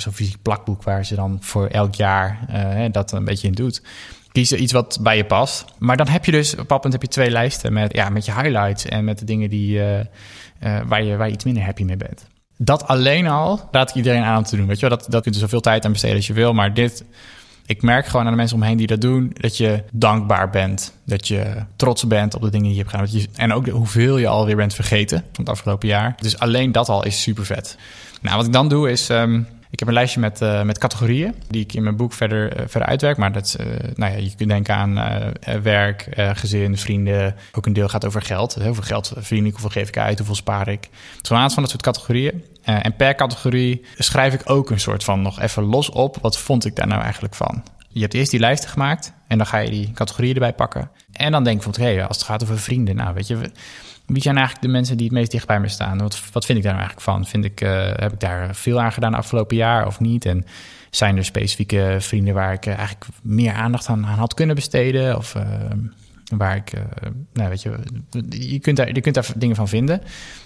zo'n 0.01 0.13
fysiek 0.13 0.41
plakboek 0.41 0.83
waar 0.83 1.06
ze 1.06 1.15
dan 1.15 1.38
voor 1.41 1.68
elk 1.68 1.95
jaar 1.95 2.39
dat 2.91 3.12
een 3.12 3.25
beetje 3.25 3.47
in 3.47 3.53
doet. 3.53 3.81
Kies 4.31 4.51
iets 4.51 4.74
wat 4.74 4.97
bij 5.01 5.18
je 5.18 5.25
past. 5.25 5.65
Maar 5.77 5.97
dan 5.97 6.07
heb 6.07 6.25
je 6.25 6.31
dus, 6.31 6.56
op 6.56 6.68
dat 6.68 6.91
heb 6.91 7.01
je 7.01 7.07
twee 7.07 7.30
lijsten 7.30 7.74
met, 7.74 7.95
ja, 7.95 8.09
met 8.09 8.25
je 8.25 8.33
highlights 8.33 8.86
en 8.86 9.03
met 9.03 9.19
de 9.19 9.25
dingen 9.25 9.50
die, 9.50 9.81
waar, 10.86 11.03
je, 11.03 11.15
waar 11.15 11.27
je 11.27 11.33
iets 11.33 11.44
minder 11.44 11.63
happy 11.63 11.83
mee 11.83 11.97
bent 11.97 12.27
dat 12.62 12.88
alleen 12.88 13.27
al 13.27 13.68
raad 13.71 13.89
ik 13.89 13.95
iedereen 13.95 14.24
aan 14.24 14.44
te 14.44 14.56
doen. 14.56 14.68
Weet 14.68 14.80
je 14.80 14.88
wel? 14.88 14.97
Dat, 14.97 15.12
dat 15.12 15.24
kun 15.24 15.31
je 15.31 15.38
zoveel 15.38 15.59
tijd 15.59 15.86
aan 15.86 15.91
besteden 15.91 16.15
als 16.15 16.27
je 16.27 16.33
wil. 16.33 16.53
Maar 16.53 16.74
dit, 16.74 17.03
ik 17.69 17.81
merk 17.81 18.06
gewoon 18.06 18.25
aan 18.25 18.31
de 18.31 18.38
mensen 18.38 18.56
omheen 18.56 18.77
die 18.77 18.88
dat 18.88 19.01
doen, 19.01 19.31
dat 19.33 19.57
je 19.57 19.83
dankbaar 19.92 20.50
bent. 20.50 20.94
Dat 21.06 21.27
je 21.27 21.54
trots 21.75 22.07
bent 22.07 22.36
op 22.36 22.42
de 22.42 22.50
dingen 22.50 22.66
die 22.66 22.75
je 22.75 22.81
hebt 22.81 22.89
gedaan. 22.89 23.07
Je, 23.12 23.27
en 23.36 23.54
ook 23.54 23.68
hoeveel 23.68 24.18
je 24.18 24.27
alweer 24.27 24.56
bent 24.56 24.74
vergeten 24.74 25.18
van 25.18 25.44
het 25.44 25.50
afgelopen 25.50 25.88
jaar. 25.88 26.16
Dus 26.21 26.39
alleen 26.39 26.71
dat 26.71 26.89
al 26.89 27.06
is 27.06 27.21
super 27.21 27.45
vet. 27.45 27.77
Nou, 28.21 28.36
wat 28.36 28.45
ik 28.45 28.54
dan 28.54 28.69
doe 28.69 28.92
is. 28.92 29.10
Um, 29.10 29.48
ik 29.69 29.80
heb 29.80 29.88
een 29.88 29.94
lijstje 29.94 30.19
met, 30.19 30.42
uh, 30.42 30.63
met 30.63 30.77
categorieën 30.77 31.36
die 31.48 31.62
ik 31.62 31.74
in 31.74 31.83
mijn 31.83 31.95
boek 31.95 32.13
verder, 32.13 32.60
uh, 32.60 32.63
verder 32.68 32.89
uitwerk. 32.89 33.18
Maar 33.18 33.31
dat, 33.31 33.57
uh, 33.60 33.66
nou 33.95 34.12
ja, 34.12 34.18
je 34.18 34.36
kunt 34.36 34.50
denken 34.50 34.75
aan 34.75 34.94
werk, 35.63 36.07
gezin, 36.33 36.77
vrienden. 36.77 37.36
Ook 37.51 37.65
een 37.65 37.74
deel 37.74 37.88
gaat 37.88 38.06
over 38.06 38.22
geld. 38.22 38.54
Heel 38.54 38.74
veel 38.74 38.83
geld 38.83 39.12
verdien 39.15 39.45
ik, 39.45 39.51
hoeveel 39.51 39.69
geef 39.69 39.88
ik 39.88 39.98
uit, 39.98 40.18
hoeveel 40.18 40.36
spaar 40.36 40.68
ik. 40.68 40.89
Het 41.15 41.24
is 41.24 41.30
een 41.30 41.36
aantal 41.36 41.54
van 41.54 41.63
dat 41.63 41.72
soort 41.72 41.83
categorieën. 41.83 42.44
En 42.75 42.95
per 42.95 43.16
categorie 43.16 43.86
schrijf 43.98 44.33
ik 44.33 44.42
ook 44.50 44.69
een 44.69 44.80
soort 44.80 45.04
van 45.04 45.21
nog 45.21 45.39
even 45.39 45.63
los 45.63 45.89
op. 45.89 46.18
Wat 46.21 46.38
vond 46.38 46.66
ik 46.66 46.75
daar 46.75 46.88
nou 46.88 47.01
eigenlijk 47.01 47.36
van? 47.36 47.63
Je 47.89 48.01
hebt 48.01 48.13
eerst 48.13 48.31
die 48.31 48.39
lijsten 48.39 48.69
gemaakt 48.69 49.13
en 49.27 49.38
dan 49.38 49.48
ga 49.48 49.57
je 49.57 49.69
die 49.69 49.92
categorieën 49.92 50.33
erbij 50.33 50.54
pakken. 50.54 50.92
En 51.12 51.31
dan 51.31 51.44
denk 51.44 51.57
ik 51.57 51.74
van, 51.74 51.83
hé, 51.83 52.07
als 52.07 52.18
het 52.18 52.25
gaat 52.25 52.44
over 52.44 52.60
vrienden, 52.60 52.95
nou 52.95 53.13
weet 53.13 53.27
je 53.27 53.51
wie 54.06 54.21
zijn 54.21 54.38
eigenlijk 54.38 54.66
de 54.66 54.71
mensen 54.71 54.98
die 54.98 55.06
het 55.06 55.16
meest 55.16 55.31
dicht 55.31 55.48
bij 55.48 55.60
me 55.60 55.68
staan? 55.68 55.98
Wat, 55.98 56.21
wat 56.31 56.45
vind 56.45 56.57
ik 56.57 56.63
daar 56.63 56.74
nou 56.74 56.86
eigenlijk 56.86 57.01
van? 57.01 57.25
Vind 57.25 57.45
ik, 57.45 57.62
uh, 57.62 57.92
heb 57.95 58.13
ik 58.13 58.19
daar 58.19 58.56
veel 58.56 58.81
aan 58.81 58.92
gedaan 58.92 59.13
afgelopen 59.13 59.57
jaar 59.57 59.88
of 59.88 60.00
niet? 60.00 60.25
En 60.25 60.45
zijn 60.89 61.18
er 61.18 61.25
specifieke 61.25 61.95
vrienden 62.00 62.33
waar 62.33 62.54
ik 62.54 62.65
eigenlijk 62.65 63.06
meer 63.22 63.54
aandacht 63.54 63.88
aan, 63.88 64.06
aan 64.06 64.18
had 64.18 64.33
kunnen 64.33 64.56
besteden? 64.56 65.18
Of 65.18 65.36
waar 66.38 66.56
ik, 66.56 66.72
nou 67.33 67.50
weet 67.50 67.62
je, 67.62 67.80
je 68.30 68.60
kunt, 68.60 68.77
daar, 68.77 68.94
je 68.94 69.01
kunt 69.01 69.15
daar 69.15 69.31
dingen 69.36 69.56
van 69.56 69.68
vinden. 69.68 70.01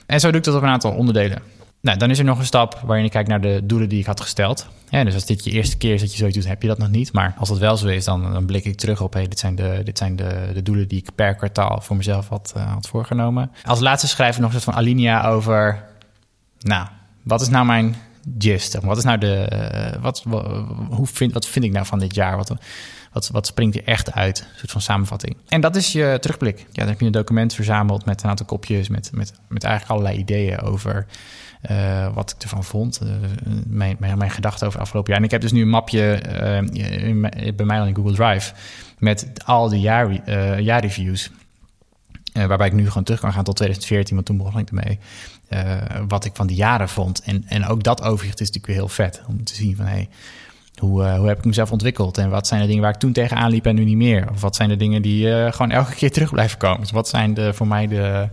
En 0.06 0.20
zo 0.20 0.28
doe 0.30 0.38
ik 0.38 0.44
dat 0.44 0.56
op 0.56 0.62
een 0.62 0.70
aantal 0.70 0.92
onderdelen. 0.92 1.42
Nou, 1.84 1.98
dan 1.98 2.10
is 2.10 2.20
er 2.20 2.26
nog 2.26 2.40
een 2.40 2.46
stap 2.46 2.82
waarin 2.86 3.04
je 3.04 3.12
kijkt 3.12 3.30
naar 3.30 3.42
de 3.42 3.62
doelen 3.64 3.90
die 3.90 4.00
ik 4.00 4.06
had 4.06 4.22
gesteld. 4.22 4.68
Ja, 4.90 5.04
dus 5.04 5.14
als 5.14 5.26
dit 5.26 5.44
je 5.44 5.52
eerste 5.52 5.78
keer 5.78 5.94
is 5.94 6.02
dat 6.02 6.12
je 6.12 6.18
zoiets 6.18 6.38
doet, 6.38 6.48
heb 6.48 6.62
je 6.62 6.68
dat 6.68 6.78
nog 6.78 6.90
niet. 6.90 7.14
Maar 7.14 7.36
als 7.38 7.50
dat 7.50 7.58
wel 7.58 7.78
zo 7.78 7.88
is, 7.88 8.06
dan, 8.06 8.34
dan 8.34 8.46
blik 8.46 8.66
ik 8.66 8.78
terug 8.78 9.02
op... 9.02 9.14
Hey, 9.14 9.28
dit 9.28 9.40
zijn, 9.40 9.56
de, 9.56 9.82
dit 9.84 9.98
zijn 9.98 10.16
de, 10.16 10.52
de 10.54 10.62
doelen 10.62 10.88
die 10.88 10.98
ik 10.98 11.16
per 11.16 11.36
kwartaal 11.36 11.82
voor 11.82 11.96
mezelf 11.96 12.28
had, 12.28 12.54
uh, 12.58 12.74
had 12.74 12.88
voorgenomen. 12.88 13.52
Als 13.64 13.80
laatste 13.80 14.08
schrijf 14.08 14.36
ik 14.36 14.42
nog 14.42 14.54
een 14.54 14.62
soort 14.62 14.76
van 14.76 14.84
alinea 14.84 15.28
over... 15.28 15.86
Nou, 16.60 16.88
wat 17.24 17.42
is 17.42 17.50
nou 17.50 17.66
mijn 17.66 17.96
gist? 18.38 18.80
Wat 18.82 18.98
is 18.98 19.04
nou 19.04 19.18
de... 19.18 19.50
Uh, 19.96 20.02
wat, 20.02 20.24
hoe 20.90 21.08
vind, 21.08 21.34
wat 21.34 21.48
vind 21.48 21.66
ik 21.66 21.72
nou 21.72 21.86
van 21.86 22.00
dit 22.00 22.16
jaar? 22.16 22.38
Wat, 22.38 22.54
wat, 23.12 23.30
wat 23.32 23.48
springt 23.48 23.76
er 23.76 23.84
echt 23.84 24.12
uit? 24.12 24.40
Een 24.40 24.58
soort 24.60 24.72
van 24.72 24.82
samenvatting. 24.82 25.38
En 25.48 25.62
dat 25.62 25.76
is 25.76 25.92
je 25.92 26.18
terugblik. 26.22 26.60
Ja, 26.60 26.66
dan 26.72 26.88
heb 26.88 27.00
je 27.00 27.06
een 27.06 27.12
document 27.12 27.54
verzameld 27.54 28.06
met 28.06 28.24
een 28.24 28.30
aantal 28.30 28.46
kopjes... 28.46 28.90
met, 28.90 29.10
met, 29.14 29.34
met 29.48 29.64
eigenlijk 29.64 29.94
allerlei 29.94 30.22
ideeën 30.22 30.60
over 30.60 31.06
uh, 31.72 32.14
wat 32.14 32.32
ik 32.32 32.42
ervan 32.42 32.64
vond. 32.64 33.00
Uh, 33.04 33.10
mijn, 33.68 33.96
mijn, 34.00 34.32
gedachten 34.32 34.68
over 34.68 34.80
afgelopen 34.80 35.10
jaar. 35.10 35.20
En 35.20 35.26
ik 35.26 35.32
heb 35.32 35.42
dus 35.42 35.52
nu 35.52 35.62
een 35.62 35.70
mapje 35.70 36.22
in, 36.72 37.22
bij 37.56 37.66
mij 37.66 37.88
in 37.88 37.96
Google 37.96 38.14
Drive 38.14 38.54
met 38.98 39.28
al 39.46 39.70
die 39.70 39.80
jaar, 39.80 40.30
jaarreviews. 40.62 41.32
waarbij 42.34 42.68
ik 42.68 42.74
nu 42.74 42.88
gewoon 42.88 43.04
terug 43.04 43.20
kan 43.20 43.34
gaan 43.34 43.44
tot 43.44 43.56
2014, 43.56 44.16
want 44.16 44.28
toen 44.28 44.38
begon 44.38 44.60
ik 44.60 44.70
ermee. 44.70 45.00
wat 46.08 46.26
ik 46.26 46.32
van 46.36 46.48
die 46.48 46.56
jaren 46.56 46.90
vond. 46.90 47.22
En, 47.22 47.44
en 47.48 47.66
ook 47.66 47.84
dat 47.84 48.02
overzicht 48.02 48.40
is 48.40 48.48
natuurlijk 48.48 48.66
weer 48.66 48.76
heel 48.76 48.88
vet. 48.88 49.22
Om 49.28 49.44
te 49.44 49.56
zien 49.56 49.76
van 49.76 49.86
hey, 49.86 50.10
hoe, 50.78 51.10
hoe 51.10 51.28
heb 51.28 51.38
ik 51.38 51.46
mezelf 51.46 51.72
ontwikkeld? 51.72 52.18
En 52.18 52.30
wat 52.30 52.48
zijn 52.48 52.62
de 52.62 52.68
dingen 52.68 52.82
waar 52.82 52.94
ik 52.94 53.00
toen 53.00 53.14
tegenaan 53.14 53.50
liep 53.50 53.66
en 53.66 53.76
nu 53.76 53.84
niet 53.84 53.98
meer? 53.98 54.30
Of 54.32 54.42
wat 54.42 54.56
zijn 54.56 54.70
de 54.70 54.78
dingen 54.78 55.02
die 55.02 55.52
gewoon 55.52 55.72
elke 55.72 55.94
keer 55.94 56.12
terug 56.18 56.32
blijven 56.32 56.58
komen? 56.58 56.80
Dus 56.80 56.92
wat 56.92 57.08
zijn 57.08 57.34
de, 57.34 57.54
voor 57.54 57.68
mij 57.68 57.88
de, 57.88 58.30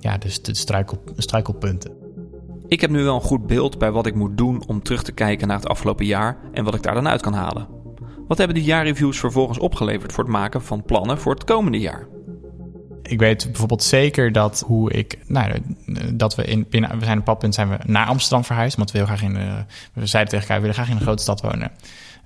ja, 0.00 0.18
dus 0.18 0.42
de 0.42 0.54
struikel, 0.54 1.02
struikelpunten? 1.16 2.00
Ik 2.70 2.80
heb 2.80 2.90
nu 2.90 3.02
wel 3.02 3.14
een 3.14 3.20
goed 3.20 3.46
beeld 3.46 3.78
bij 3.78 3.90
wat 3.90 4.06
ik 4.06 4.14
moet 4.14 4.36
doen 4.36 4.62
om 4.66 4.82
terug 4.82 5.02
te 5.02 5.12
kijken 5.12 5.48
naar 5.48 5.56
het 5.56 5.68
afgelopen 5.68 6.06
jaar 6.06 6.36
en 6.52 6.64
wat 6.64 6.74
ik 6.74 6.82
daar 6.82 6.94
dan 6.94 7.08
uit 7.08 7.22
kan 7.22 7.32
halen. 7.32 7.68
Wat 8.28 8.38
hebben 8.38 8.56
die 8.56 8.64
jaarreviews 8.64 9.18
vervolgens 9.18 9.58
opgeleverd 9.58 10.12
voor 10.12 10.24
het 10.24 10.32
maken 10.32 10.62
van 10.62 10.84
plannen 10.84 11.18
voor 11.18 11.34
het 11.34 11.44
komende 11.44 11.78
jaar? 11.78 12.06
Ik 13.02 13.18
weet 13.18 13.44
bijvoorbeeld 13.44 13.82
zeker 13.82 14.32
dat 14.32 14.62
hoe 14.66 14.92
ik, 14.92 15.18
nou, 15.26 15.52
dat 16.14 16.34
we 16.34 16.44
in 16.44 16.66
binnen, 16.68 16.98
we 16.98 17.04
zijn 17.04 17.18
op 17.18 17.24
padpunt 17.24 17.54
zijn 17.54 17.68
we 17.68 17.78
naar 17.86 18.06
Amsterdam 18.06 18.44
verhuisd, 18.44 18.76
want 18.76 18.90
we 18.90 18.98
heel 18.98 19.06
graag 19.06 19.22
in, 19.22 19.34
we 19.92 20.06
zeiden 20.06 20.32
tegen 20.32 20.48
elkaar, 20.48 20.56
we 20.56 20.60
willen 20.60 20.74
graag 20.74 20.88
in 20.88 20.96
een 20.96 21.02
grote 21.02 21.22
stad 21.22 21.40
wonen. 21.40 21.72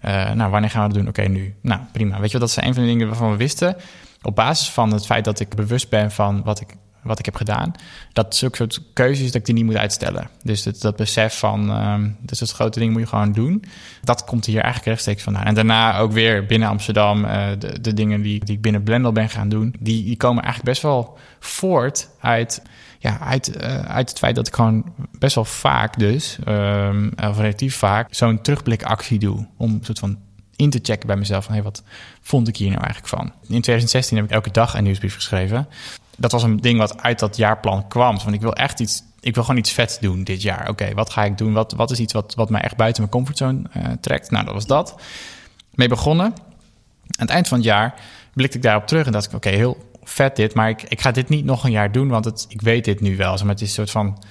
Uh, 0.04 0.32
nou, 0.32 0.50
wanneer 0.50 0.70
gaan 0.70 0.82
we 0.82 0.88
dat 0.88 0.96
doen? 0.98 1.08
Oké, 1.08 1.22
nu. 1.22 1.54
Nou, 1.62 1.80
prima. 1.92 2.20
Weet 2.20 2.30
je 2.30 2.38
wat, 2.38 2.48
dat 2.48 2.58
is 2.58 2.68
een 2.68 2.74
van 2.74 2.82
de 2.82 2.88
dingen 2.88 3.06
waarvan 3.06 3.30
we 3.30 3.36
wisten. 3.36 3.76
Op 4.22 4.34
basis 4.34 4.70
van 4.70 4.92
het 4.92 5.06
feit 5.06 5.24
dat 5.24 5.40
ik 5.40 5.54
bewust 5.54 5.90
ben 5.90 6.10
van 6.10 6.42
wat 6.42 6.60
ik 6.60 6.76
wat 7.04 7.18
ik 7.18 7.24
heb 7.24 7.36
gedaan. 7.36 7.72
Dat 8.12 8.36
zulke 8.36 8.56
soort 8.56 8.80
keuzes 8.92 9.26
dat 9.26 9.34
ik 9.34 9.44
die 9.44 9.54
niet 9.54 9.64
moet 9.64 9.76
uitstellen. 9.76 10.28
Dus 10.42 10.62
dat, 10.62 10.96
besef 10.96 11.38
van, 11.38 11.90
um, 11.92 12.16
dat 12.20 12.38
het 12.38 12.50
grote 12.50 12.78
ding 12.78 12.92
moet 12.92 13.00
je 13.00 13.06
gewoon 13.06 13.32
doen. 13.32 13.64
Dat 14.02 14.24
komt 14.24 14.46
hier 14.46 14.60
eigenlijk 14.60 14.86
rechtstreeks 14.86 15.22
vandaan. 15.22 15.44
En 15.44 15.54
daarna 15.54 15.98
ook 15.98 16.12
weer 16.12 16.46
binnen 16.46 16.68
Amsterdam, 16.68 17.24
uh, 17.24 17.46
de, 17.58 17.80
de 17.80 17.94
dingen 17.94 18.22
die, 18.22 18.44
die 18.44 18.54
ik 18.54 18.62
binnen 18.62 18.82
Blendel 18.82 19.12
ben 19.12 19.28
gaan 19.28 19.48
doen, 19.48 19.74
die, 19.80 20.04
die 20.04 20.16
komen 20.16 20.42
eigenlijk 20.42 20.72
best 20.72 20.82
wel 20.82 21.18
voort 21.38 22.08
uit, 22.20 22.62
ja, 22.98 23.18
uit, 23.18 23.56
uh, 23.56 23.82
uit 23.82 24.08
het 24.08 24.18
feit 24.18 24.34
dat 24.34 24.46
ik 24.46 24.54
gewoon 24.54 24.92
best 25.18 25.34
wel 25.34 25.44
vaak 25.44 25.98
dus, 25.98 26.38
um, 26.48 27.12
of 27.28 27.38
relatief 27.38 27.76
vaak, 27.76 28.14
zo'n 28.14 28.40
terugblikactie 28.40 29.18
doe. 29.18 29.46
Om 29.56 29.70
een 29.70 29.84
soort 29.84 29.98
van 29.98 30.18
in 30.56 30.70
te 30.70 30.78
checken 30.82 31.06
bij 31.06 31.16
mezelf 31.16 31.44
van 31.44 31.54
hey, 31.54 31.62
wat 31.62 31.82
vond 32.20 32.48
ik 32.48 32.56
hier 32.56 32.70
nou 32.70 32.82
eigenlijk 32.82 33.14
van? 33.14 33.24
In 33.26 33.60
2016 33.60 34.16
heb 34.16 34.26
ik 34.26 34.32
elke 34.32 34.50
dag 34.50 34.74
een 34.74 34.84
nieuwsbrief 34.84 35.14
geschreven 35.14 35.68
dat 36.16 36.32
was 36.32 36.42
een 36.42 36.56
ding 36.56 36.78
wat 36.78 37.02
uit 37.02 37.18
dat 37.18 37.36
jaarplan 37.36 37.88
kwam. 37.88 38.16
Want 38.16 38.32
ik 38.32 38.40
wil 38.40 38.54
echt 38.54 38.80
iets, 38.80 39.02
ik 39.20 39.34
wil 39.34 39.44
gewoon 39.44 39.58
iets 39.58 39.72
vet 39.72 39.98
doen 40.00 40.24
dit 40.24 40.42
jaar. 40.42 40.68
Oké, 40.68 40.94
wat 40.94 41.10
ga 41.10 41.24
ik 41.24 41.38
doen? 41.38 41.52
Wat, 41.52 41.72
wat 41.72 41.90
is 41.90 41.98
iets 41.98 42.12
wat, 42.12 42.34
wat 42.34 42.50
mij 42.50 42.60
echt 42.60 42.76
buiten 42.76 43.02
mijn 43.02 43.14
comfortzone 43.14 43.62
uh, 43.76 43.84
trekt? 44.00 44.30
Nou, 44.30 44.44
dat 44.44 44.54
was 44.54 44.66
dat. 44.66 44.94
Mee 45.70 45.88
begonnen. 45.88 46.26
Aan 46.26 47.26
het 47.26 47.30
eind 47.30 47.48
van 47.48 47.58
het 47.58 47.66
jaar 47.66 47.94
blikte 48.34 48.56
ik 48.56 48.62
daarop 48.62 48.86
terug 48.86 49.06
en 49.06 49.12
dacht 49.12 49.26
ik, 49.26 49.32
oké, 49.32 49.48
heel 49.48 49.92
vet 50.02 50.36
dit, 50.36 50.54
maar 50.54 50.68
ik, 50.68 50.82
ik 50.82 51.00
ga 51.00 51.10
dit 51.10 51.28
niet 51.28 51.44
nog 51.44 51.64
een 51.64 51.70
jaar 51.70 51.92
doen, 51.92 52.08
want 52.08 52.24
het, 52.24 52.46
ik 52.48 52.60
weet 52.60 52.84
dit 52.84 53.00
nu 53.00 53.16
wel. 53.16 53.36
Maar 53.36 53.48
het 53.48 53.60
is 53.60 53.68
een 53.68 53.74
soort 53.74 53.90
van, 53.90 54.22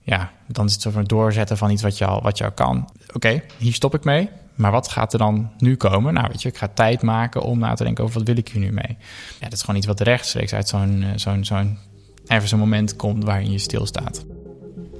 ja, 0.00 0.30
dan 0.46 0.66
is 0.66 0.72
het 0.72 0.82
zo 0.82 0.90
van 0.90 1.04
doorzetten 1.04 1.56
van 1.56 1.70
iets 1.70 1.82
wat 1.82 1.98
je 1.98 2.06
al, 2.06 2.22
wat 2.22 2.38
je 2.38 2.44
al 2.44 2.52
kan. 2.52 2.88
Oké, 3.12 3.42
hier 3.58 3.74
stop 3.74 3.94
ik 3.94 4.04
mee. 4.04 4.28
Maar 4.54 4.70
wat 4.70 4.88
gaat 4.88 5.12
er 5.12 5.18
dan 5.18 5.50
nu 5.58 5.76
komen? 5.76 6.14
Nou, 6.14 6.28
weet 6.28 6.42
je, 6.42 6.48
ik 6.48 6.56
ga 6.56 6.68
tijd 6.68 7.02
maken 7.02 7.42
om 7.42 7.58
na 7.58 7.74
te 7.74 7.84
denken 7.84 8.04
over 8.04 8.18
wat 8.18 8.26
wil 8.26 8.36
ik 8.36 8.48
hier 8.48 8.60
nu 8.60 8.72
mee. 8.72 8.96
Ja, 9.40 9.44
dat 9.44 9.52
is 9.52 9.60
gewoon 9.60 9.76
iets 9.76 9.86
wat 9.86 10.00
rechtstreeks 10.00 10.54
uit 10.54 10.68
zo'n 10.68 11.02
eh, 11.02 11.08
zo'n 11.16 11.44
zo'n 11.44 11.78
even 12.26 12.48
zo'n 12.48 12.58
moment 12.58 12.96
komt 12.96 13.24
waarin 13.24 13.52
je 13.52 13.58
stilstaat. 13.58 14.24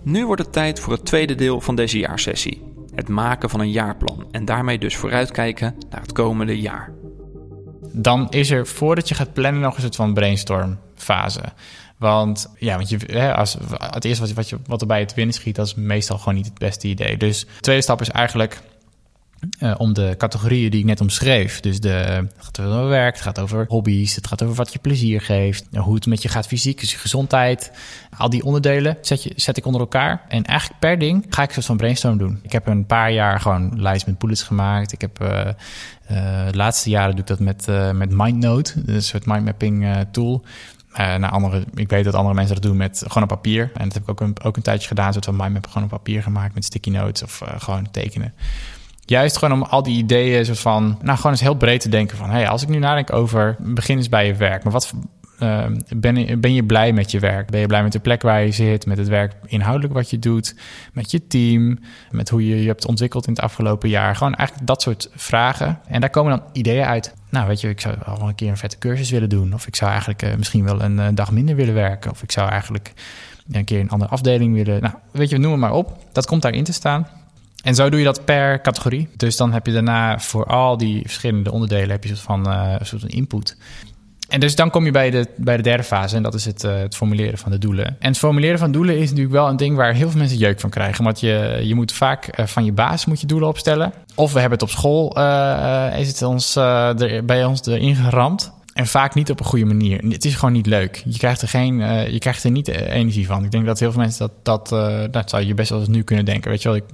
Nu 0.03 0.27
wordt 0.27 0.43
het 0.43 0.53
tijd 0.53 0.81
voor 0.81 0.93
het 0.93 1.05
tweede 1.05 1.35
deel 1.35 1.61
van 1.61 1.75
deze 1.75 1.99
jaarsessie. 1.99 2.63
Het 2.95 3.09
maken 3.09 3.51
van 3.51 3.61
een 3.61 3.71
jaarplan 3.71 4.27
en 4.31 4.45
daarmee 4.45 4.79
dus 4.79 4.97
vooruitkijken 4.97 5.75
naar 5.91 6.01
het 6.01 6.13
komende 6.13 6.61
jaar. 6.61 6.93
Dan 7.93 8.31
is 8.31 8.51
er 8.51 8.67
voordat 8.67 9.09
je 9.09 9.15
gaat 9.15 9.33
plannen 9.33 9.63
nog 9.63 9.75
eens 9.75 9.85
het 9.85 9.97
van 9.97 10.15
brainstormfase. 10.15 11.43
Want 11.99 12.55
ja, 12.59 12.77
want 12.77 12.89
je, 12.89 12.99
hè, 13.07 13.35
als, 13.35 13.57
het 13.79 14.05
eerste 14.05 14.21
wat, 14.21 14.29
je, 14.29 14.35
wat, 14.35 14.49
je, 14.49 14.59
wat 14.67 14.81
er 14.81 14.87
bij 14.87 15.01
het 15.01 15.15
winnen 15.15 15.35
schiet, 15.35 15.57
dat 15.57 15.67
is 15.67 15.75
meestal 15.75 16.19
gewoon 16.19 16.35
niet 16.35 16.47
het 16.47 16.59
beste 16.59 16.89
idee. 16.89 17.17
Dus 17.17 17.41
de 17.41 17.61
tweede 17.61 17.83
stap 17.83 18.01
is 18.01 18.11
eigenlijk 18.11 18.61
eh, 19.59 19.75
om 19.79 19.93
de 19.93 20.15
categorieën 20.19 20.71
die 20.71 20.81
ik 20.81 20.87
net 20.87 21.01
omschreef. 21.01 21.61
Dus 21.61 21.81
de, 21.81 21.89
het 21.89 22.33
gaat 22.37 22.61
over 22.61 22.89
werk, 22.89 23.15
het 23.15 23.23
gaat 23.23 23.39
over 23.39 23.65
hobby's, 23.69 24.15
het 24.15 24.27
gaat 24.27 24.43
over 24.43 24.55
wat 24.55 24.73
je 24.73 24.79
plezier 24.79 25.21
geeft, 25.21 25.67
hoe 25.77 25.95
het 25.95 26.07
met 26.07 26.23
je 26.23 26.29
gaat 26.29 26.47
fysiek, 26.47 26.81
dus 26.81 26.93
je 26.93 26.99
gezondheid. 26.99 27.73
Al 28.19 28.31
die 28.31 28.45
onderdelen 28.45 28.97
zet, 29.01 29.23
je, 29.23 29.33
zet 29.37 29.57
ik 29.57 29.67
onder 29.67 29.81
elkaar. 29.81 30.23
En 30.29 30.45
eigenlijk 30.45 30.81
per 30.81 30.99
ding 30.99 31.27
ga 31.29 31.43
ik 31.43 31.49
een 31.49 31.55
soort 31.55 31.67
van 31.67 31.77
brainstorm 31.77 32.19
doen. 32.19 32.41
Ik 32.43 32.53
heb 32.53 32.67
een 32.67 32.87
paar 32.87 33.13
jaar 33.13 33.41
gewoon 33.41 33.83
lijst 33.83 34.07
met 34.07 34.19
bullets 34.19 34.43
gemaakt. 34.43 34.93
Ik 34.93 35.01
heb 35.01 35.23
uh, 35.23 35.29
de 36.51 36.57
laatste 36.57 36.91
jaren 36.91 37.11
doe 37.11 37.21
ik 37.21 37.27
dat 37.27 37.41
met, 37.41 37.67
met 37.93 38.11
MindNote, 38.11 38.83
een 38.87 39.03
soort 39.03 39.27
mindmapping 39.27 39.87
tool. 40.11 40.45
Uh, 40.93 41.15
naar 41.15 41.31
andere, 41.31 41.65
ik 41.75 41.89
weet 41.89 42.05
dat 42.05 42.15
andere 42.15 42.35
mensen 42.35 42.55
dat 42.55 42.63
doen 42.63 42.77
met 42.77 43.03
gewoon 43.07 43.23
op 43.23 43.29
papier. 43.29 43.71
En 43.75 43.85
dat 43.85 43.93
heb 43.93 44.03
ik 44.03 44.11
ook 44.11 44.21
een, 44.21 44.35
ook 44.43 44.57
een 44.57 44.63
tijdje 44.63 44.89
gedaan. 44.89 45.07
Een 45.07 45.13
soort 45.13 45.25
van 45.25 45.37
mindmap 45.37 45.67
gewoon 45.67 45.83
op 45.83 45.89
papier 45.89 46.23
gemaakt 46.23 46.55
met 46.55 46.65
sticky 46.65 46.91
notes 46.91 47.23
of 47.23 47.43
gewoon 47.59 47.91
tekenen. 47.91 48.35
Juist 49.07 49.39
gewoon 49.39 49.63
om 49.63 49.69
al 49.69 49.83
die 49.83 49.97
ideeën, 49.97 50.45
soort 50.45 50.59
van, 50.59 50.99
nou 51.03 51.17
gewoon 51.17 51.33
eens 51.33 51.41
heel 51.41 51.55
breed 51.55 51.81
te 51.81 51.89
denken 51.89 52.17
van, 52.17 52.31
hey, 52.31 52.49
als 52.49 52.63
ik 52.63 52.69
nu 52.69 52.79
nadenk 52.79 53.13
over, 53.13 53.57
begin 53.59 53.97
eens 53.97 54.09
bij 54.09 54.27
je 54.27 54.35
werk, 54.35 54.65
maar 54.65 54.73
wat 54.73 54.93
uh, 55.41 55.65
ben, 55.97 56.41
ben 56.41 56.55
je 56.55 56.65
blij 56.65 56.93
met 56.93 57.11
je 57.11 57.19
werk? 57.19 57.51
Ben 57.51 57.61
je 57.61 57.67
blij 57.67 57.83
met 57.83 57.93
de 57.93 57.99
plek 57.99 58.23
waar 58.23 58.45
je 58.45 58.53
zit, 58.53 58.87
met 58.87 58.99
het 58.99 59.09
werk 59.09 59.33
inhoudelijk 59.47 59.95
wat 59.95 60.11
je 60.11 60.19
doet, 60.19 60.55
met 60.93 61.11
je 61.11 61.27
team, 61.27 61.79
met 62.11 62.29
hoe 62.29 62.49
je 62.49 62.61
je 62.61 62.67
hebt 62.67 62.87
ontwikkeld 62.87 63.27
in 63.27 63.33
het 63.33 63.43
afgelopen 63.43 63.89
jaar? 63.89 64.17
Gewoon 64.17 64.35
eigenlijk 64.35 64.67
dat 64.67 64.83
soort 64.83 65.11
vragen. 65.15 65.79
En 65.87 66.01
daar 66.01 66.11
komen 66.11 66.39
dan 66.39 66.47
ideeën 66.53 66.85
uit. 66.85 67.15
Nou, 67.31 67.47
weet 67.47 67.61
je, 67.61 67.69
ik 67.69 67.81
zou 67.81 67.95
al 68.05 68.29
een 68.29 68.35
keer 68.35 68.49
een 68.49 68.57
vette 68.57 68.79
cursus 68.79 69.11
willen 69.11 69.29
doen, 69.29 69.55
of 69.55 69.67
ik 69.67 69.77
zou 69.77 69.91
eigenlijk 69.91 70.23
uh, 70.23 70.35
misschien 70.35 70.65
wel 70.65 70.83
een 70.83 70.99
uh, 70.99 71.07
dag 71.15 71.31
minder 71.31 71.57
willen 71.57 71.75
werken, 71.75 72.11
of 72.11 72.23
ik 72.23 72.33
zou 72.33 72.51
eigenlijk 72.51 72.93
een 73.53 73.65
keer 73.65 73.81
een 73.81 73.91
andere 73.91 74.11
afdeling 74.11 74.55
willen. 74.55 74.83
Nou, 74.83 74.95
weet 75.11 75.31
je, 75.31 75.39
noem 75.39 75.51
het 75.51 75.61
maar 75.61 75.73
op. 75.73 75.99
Dat 76.13 76.27
komt 76.27 76.43
daarin 76.43 76.65
te 76.65 76.73
staan. 76.73 77.07
En 77.65 77.75
zo 77.75 77.89
doe 77.89 77.99
je 77.99 78.05
dat 78.05 78.25
per 78.25 78.61
categorie. 78.61 79.09
Dus 79.17 79.37
dan 79.37 79.53
heb 79.53 79.67
je 79.67 79.73
daarna 79.73 80.19
voor 80.19 80.45
al 80.45 80.77
die 80.77 81.03
verschillende 81.03 81.53
onderdelen 81.53 81.91
heb 81.91 82.03
je 82.03 82.09
soort 82.09 82.21
van, 82.21 82.49
uh, 82.49 82.75
een 82.91 83.09
input. 83.09 83.57
En 84.29 84.41
dus 84.41 84.55
dan 84.55 84.71
kom 84.71 84.85
je 84.85 84.91
bij 84.91 85.11
de, 85.11 85.29
bij 85.37 85.57
de 85.57 85.63
derde 85.63 85.83
fase 85.83 86.17
en 86.17 86.23
dat 86.23 86.35
is 86.35 86.45
het, 86.45 86.65
uh, 86.65 86.77
het 86.77 86.97
formuleren 86.97 87.39
van 87.39 87.51
de 87.51 87.59
doelen. 87.59 87.87
En 87.87 88.09
het 88.09 88.19
formuleren 88.19 88.59
van 88.59 88.73
doelen 88.73 88.97
is 88.99 89.09
natuurlijk 89.09 89.35
wel 89.35 89.49
een 89.49 89.57
ding 89.57 89.77
waar 89.77 89.93
heel 89.93 90.11
veel 90.11 90.19
mensen 90.19 90.39
jeuk 90.39 90.61
van 90.61 90.71
krijgen. 90.71 91.05
Want 91.05 91.21
je, 91.21 91.61
je 91.63 91.75
moet 91.75 91.93
vaak 91.93 92.39
uh, 92.39 92.47
van 92.47 92.65
je 92.65 92.73
baas 92.73 93.05
moet 93.05 93.21
je 93.21 93.27
doelen 93.27 93.49
opstellen. 93.49 93.93
Of 94.15 94.33
we 94.33 94.41
hebben 94.41 94.59
het 94.59 94.69
op 94.69 94.75
school, 94.75 95.09
is 95.99 96.09
het 96.09 96.23
ons, 96.23 96.53
bij 97.25 97.45
ons 97.45 97.67
erin 97.67 97.97
geramd. 97.97 98.53
En 98.73 98.87
vaak 98.87 99.15
niet 99.15 99.31
op 99.31 99.41
een 99.41 99.47
goede 99.47 99.65
manier. 99.65 100.01
Het 100.09 100.25
is 100.25 100.35
gewoon 100.35 100.55
niet 100.55 100.67
leuk. 100.67 101.03
Je 101.07 101.19
krijgt 101.19 101.43
er, 101.43 101.49
geen, 101.49 101.79
je 102.13 102.19
krijgt 102.19 102.45
er 102.45 102.51
niet 102.51 102.69
energie 102.69 103.27
van. 103.27 103.45
Ik 103.45 103.51
denk 103.51 103.67
dat 103.67 103.79
heel 103.79 103.93
veel 103.93 104.01
mensen 104.01 104.31
dat, 104.43 104.69
dat, 104.69 105.13
dat 105.13 105.31
zou 105.31 105.45
je 105.45 105.55
best 105.55 105.71
wel 105.71 105.79
eens 105.79 105.89
nu 105.89 106.03
kunnen 106.03 106.25
denken. 106.25 106.51
Weet 106.51 106.63
je 106.63 106.69
wel, 106.69 106.77
ik, 106.77 106.85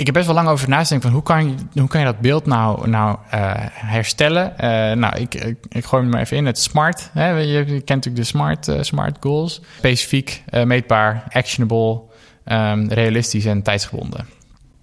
ik 0.00 0.06
heb 0.06 0.14
best 0.14 0.26
wel 0.26 0.34
lang 0.34 0.48
over 0.48 0.68
nagedacht 0.68 1.02
van 1.02 1.12
hoe 1.12 1.22
kan 1.22 1.48
je, 1.48 1.80
hoe 1.80 1.88
kan 1.88 2.00
je 2.00 2.06
dat 2.06 2.20
beeld 2.20 2.46
nou, 2.46 2.88
nou 2.88 3.16
uh, 3.34 3.52
herstellen? 3.72 4.52
Uh, 4.52 4.92
nou, 4.92 5.16
ik, 5.16 5.34
ik, 5.68 5.84
gooi 5.84 6.02
hem 6.02 6.10
maar 6.10 6.20
even 6.20 6.36
in. 6.36 6.46
Het 6.46 6.58
SMART. 6.58 7.10
Hè? 7.12 7.28
Je, 7.28 7.64
kent 7.64 7.88
natuurlijk 7.88 8.16
de 8.16 8.24
SMART, 8.24 8.68
uh, 8.68 8.76
SMART 8.80 9.16
goals. 9.20 9.60
Specifiek, 9.76 10.42
meetbaar, 10.64 11.24
actionable, 11.28 12.00
um, 12.44 12.88
realistisch 12.88 13.44
en 13.44 13.62
tijdsgebonden. 13.62 14.26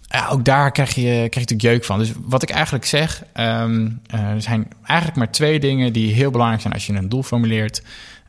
Ja, 0.02 0.28
ook 0.28 0.46
daar 0.46 0.72
krijg 0.72 0.96
je, 0.96 1.02
krijg 1.02 1.34
je 1.34 1.40
natuurlijk 1.40 1.62
jeuk 1.62 1.86
van. 1.86 2.00
Dus 2.00 2.12
wat 2.16 2.44
ik 2.44 2.50
eigenlijk 2.50 2.86
zeg, 2.86 3.24
um, 3.34 4.02
er 4.10 4.42
zijn 4.42 4.68
eigenlijk 4.84 5.18
maar 5.18 5.32
twee 5.32 5.60
dingen 5.60 5.94
die 5.94 6.14
heel 6.14 6.32
belangrijk 6.32 6.62
zijn 6.62 6.74
als 6.74 6.88
je 6.88 6.94
een 6.94 7.10
doel 7.10 7.24
formuleert. 7.24 7.82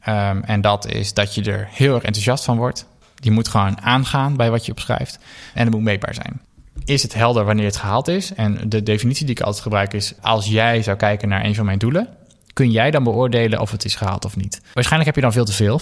Um, 0.08 0.42
en 0.42 0.60
dat 0.60 0.86
is 0.86 1.14
dat 1.14 1.34
je 1.34 1.42
er 1.42 1.68
heel 1.70 1.94
erg 1.94 2.04
enthousiast 2.04 2.44
van 2.44 2.56
wordt. 2.56 2.86
Die 3.14 3.30
moet 3.30 3.48
gewoon 3.48 3.80
aangaan 3.80 4.36
bij 4.36 4.50
wat 4.50 4.66
je 4.66 4.72
opschrijft. 4.72 5.18
En 5.54 5.64
het 5.64 5.74
moet 5.74 5.82
meetbaar 5.82 6.14
zijn 6.14 6.40
is 6.84 7.02
het 7.02 7.14
helder 7.14 7.44
wanneer 7.44 7.64
het 7.64 7.76
gehaald 7.76 8.08
is? 8.08 8.34
En 8.34 8.68
de 8.68 8.82
definitie 8.82 9.26
die 9.26 9.34
ik 9.34 9.42
altijd 9.42 9.62
gebruik 9.62 9.92
is: 9.92 10.14
als 10.20 10.46
jij 10.46 10.82
zou 10.82 10.96
kijken 10.96 11.28
naar 11.28 11.44
een 11.44 11.54
van 11.54 11.64
mijn 11.64 11.78
doelen, 11.78 12.08
kun 12.52 12.70
jij 12.70 12.90
dan 12.90 13.02
beoordelen 13.02 13.60
of 13.60 13.70
het 13.70 13.84
is 13.84 13.94
gehaald 13.94 14.24
of 14.24 14.36
niet? 14.36 14.60
Waarschijnlijk 14.72 15.06
heb 15.06 15.14
je 15.14 15.20
dan 15.20 15.32
veel 15.32 15.44
te 15.44 15.52
veel 15.52 15.80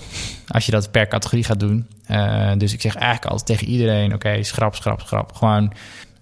als 0.49 0.67
je 0.67 0.73
dat 0.73 0.91
per 0.91 1.09
categorie 1.09 1.45
gaat 1.45 1.61
doen. 1.61 1.87
Uh, 2.11 2.53
dus 2.57 2.73
ik 2.73 2.81
zeg 2.81 2.95
eigenlijk 2.95 3.33
altijd 3.33 3.59
tegen 3.59 3.73
iedereen: 3.73 4.15
oké, 4.15 4.43
schrap, 4.43 4.75
schrap, 4.75 5.01
schrap. 5.01 5.33
Gewoon, 5.33 5.73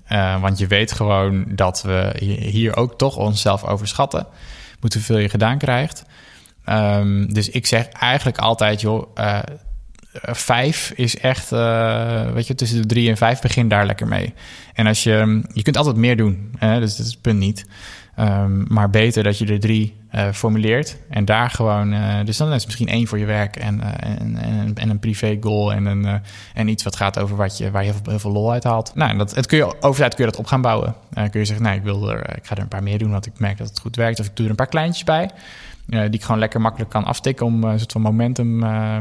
uh, 0.08 0.40
want 0.40 0.58
je 0.58 0.66
weet 0.66 0.92
gewoon 0.92 1.44
dat 1.48 1.82
we 1.82 2.12
hier 2.40 2.76
ook 2.76 2.98
toch 2.98 3.16
onszelf 3.16 3.64
overschatten. 3.64 4.26
Moet 4.80 4.94
hoeveel 4.94 5.18
je 5.18 5.28
gedaan 5.28 5.58
krijgt. 5.58 6.04
Um, 6.66 7.32
dus 7.32 7.48
ik 7.48 7.66
zeg 7.66 7.88
eigenlijk 7.88 8.38
altijd, 8.38 8.80
joh. 8.80 9.06
Uh, 9.18 9.38
vijf 10.22 10.92
is 10.94 11.18
echt, 11.18 11.52
uh, 11.52 12.30
weet 12.30 12.46
je, 12.46 12.54
tussen 12.54 12.80
de 12.80 12.86
drie 12.86 13.08
en 13.10 13.16
vijf 13.16 13.40
begin 13.40 13.68
daar 13.68 13.86
lekker 13.86 14.08
mee. 14.08 14.34
En 14.74 14.86
als 14.86 15.02
je, 15.02 15.42
je 15.52 15.62
kunt 15.62 15.76
altijd 15.76 15.96
meer 15.96 16.16
doen, 16.16 16.54
hè, 16.58 16.80
dus 16.80 16.96
dat 16.96 17.06
is 17.06 17.12
het 17.12 17.20
punt 17.20 17.38
niet. 17.38 17.66
Um, 18.20 18.64
maar 18.68 18.90
beter 18.90 19.22
dat 19.22 19.38
je 19.38 19.46
er 19.46 19.60
drie 19.60 19.96
uh, 20.12 20.28
formuleert 20.32 20.96
en 21.10 21.24
daar 21.24 21.50
gewoon, 21.50 21.94
dus 22.24 22.36
dan 22.36 22.48
is 22.48 22.54
het 22.54 22.64
misschien 22.64 22.88
één 22.88 23.06
voor 23.06 23.18
je 23.18 23.24
werk 23.24 23.56
en, 23.56 23.80
en, 24.00 24.36
en, 24.36 24.74
en, 24.74 24.90
een 24.90 24.98
privé 24.98 25.36
goal 25.40 25.72
en, 25.72 25.86
een, 25.86 26.20
en 26.54 26.68
iets 26.68 26.82
wat 26.82 26.96
gaat 26.96 27.18
over 27.18 27.36
wat 27.36 27.58
je, 27.58 27.70
waar 27.70 27.84
je 27.84 27.90
heel 27.90 27.98
veel, 28.02 28.10
heel 28.10 28.20
veel 28.20 28.32
lol 28.32 28.52
uit 28.52 28.64
haalt. 28.64 28.92
Nou, 28.94 29.16
dat, 29.16 29.34
het 29.34 29.46
kun 29.46 29.58
je, 29.58 29.82
over 29.82 30.00
tijd 30.00 30.14
kun 30.14 30.24
je 30.24 30.30
dat 30.30 30.40
op 30.40 30.46
gaan 30.46 30.62
bouwen. 30.62 30.94
Dan 31.14 31.30
kun 31.30 31.40
je 31.40 31.46
zeggen, 31.46 31.64
nou, 31.64 31.76
ik, 31.76 31.82
wil 31.82 32.10
er, 32.10 32.36
ik 32.36 32.46
ga 32.46 32.54
er 32.54 32.62
een 32.62 32.68
paar 32.68 32.82
meer 32.82 32.98
doen, 32.98 33.10
want 33.10 33.26
ik 33.26 33.38
merk 33.38 33.58
dat 33.58 33.68
het 33.68 33.78
goed 33.78 33.96
werkt. 33.96 34.20
Of 34.20 34.26
ik 34.26 34.36
doe 34.36 34.44
er 34.44 34.50
een 34.50 34.56
paar 34.56 34.66
kleintjes 34.66 35.04
bij. 35.04 35.30
Uh, 35.88 36.00
die 36.00 36.10
ik 36.10 36.22
gewoon 36.22 36.38
lekker 36.38 36.60
makkelijk 36.60 36.90
kan 36.90 37.04
aftikken 37.04 37.46
om 37.46 37.64
uh, 37.64 37.70
een 37.70 37.78
soort 37.78 37.92
van 37.92 38.00
momentum 38.00 38.62
uh, 38.62 38.98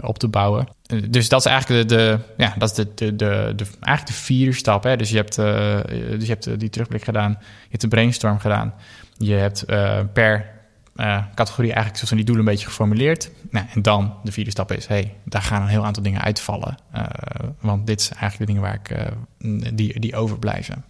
op 0.00 0.18
te 0.18 0.28
bouwen. 0.28 0.68
dus 1.08 1.28
dat 1.28 1.40
is 1.40 1.46
eigenlijk 1.46 1.88
de, 1.88 2.18
ja, 2.36 2.54
dat 2.58 2.70
is 2.70 2.76
de, 2.76 2.94
de, 2.94 3.16
de, 3.16 3.52
de, 3.56 3.66
eigenlijk 3.80 4.06
de 4.06 4.12
vierde 4.12 4.52
stap. 4.52 4.82
Hè? 4.82 4.96
Dus 4.96 5.10
je 5.10 5.16
hebt, 5.16 5.36
dus 5.36 6.26
je 6.26 6.36
hebt 6.38 6.60
die 6.60 6.70
terugblik 6.70 7.04
gedaan, 7.04 7.30
je 7.38 7.68
hebt 7.68 7.80
de 7.80 7.88
brainstorm 7.88 8.38
gedaan. 8.38 8.74
Je 9.18 9.34
hebt 9.34 9.64
per 10.12 10.50
categorie 11.34 11.72
eigenlijk 11.72 12.06
van 12.06 12.16
die 12.16 12.26
doelen 12.26 12.44
een 12.44 12.50
beetje 12.50 12.66
geformuleerd. 12.66 13.30
Nou, 13.50 13.66
en 13.74 13.82
dan 13.82 14.14
de 14.22 14.32
vierde 14.32 14.50
stap 14.50 14.72
is, 14.72 14.86
hey, 14.86 15.14
daar 15.24 15.42
gaan 15.42 15.62
een 15.62 15.68
heel 15.68 15.84
aantal 15.84 16.02
dingen 16.02 16.20
uitvallen. 16.20 16.76
want 17.60 17.86
dit 17.86 18.00
is 18.00 18.08
eigenlijk 18.08 18.38
de 18.38 18.46
dingen 18.46 18.62
waar 18.62 18.80
ik, 18.82 19.76
die, 19.76 20.00
die 20.00 20.16
overblijven. 20.16 20.84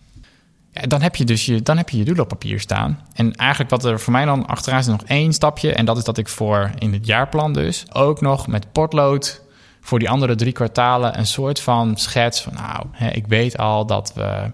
Dan 0.74 1.02
heb 1.02 1.16
je 1.16 1.24
dus 1.24 1.46
je, 1.46 1.62
dan 1.62 1.76
heb 1.76 1.88
je 1.88 1.96
je 1.96 2.04
doel 2.04 2.18
op 2.18 2.28
papier 2.28 2.60
staan. 2.60 3.00
En 3.14 3.34
eigenlijk 3.34 3.70
wat 3.70 3.84
er 3.84 4.00
voor 4.00 4.12
mij 4.12 4.24
dan 4.24 4.46
achteraan 4.46 4.78
is 4.78 4.86
nog 4.86 5.02
één 5.02 5.32
stapje. 5.32 5.72
En 5.72 5.84
dat 5.84 5.96
is 5.96 6.04
dat 6.04 6.18
ik 6.18 6.28
voor 6.28 6.70
in 6.78 6.92
het 6.92 7.06
jaarplan 7.06 7.52
dus 7.52 7.84
ook 7.92 8.20
nog 8.20 8.46
met 8.46 8.72
potlood 8.72 9.42
voor 9.80 9.98
die 9.98 10.10
andere 10.10 10.34
drie 10.34 10.52
kwartalen 10.52 11.18
een 11.18 11.26
soort 11.26 11.60
van 11.60 11.96
schets 11.96 12.40
van 12.40 12.52
nou, 12.54 12.86
hè, 12.90 13.10
ik 13.10 13.26
weet 13.26 13.58
al 13.58 13.86
dat 13.86 14.12
we 14.14 14.50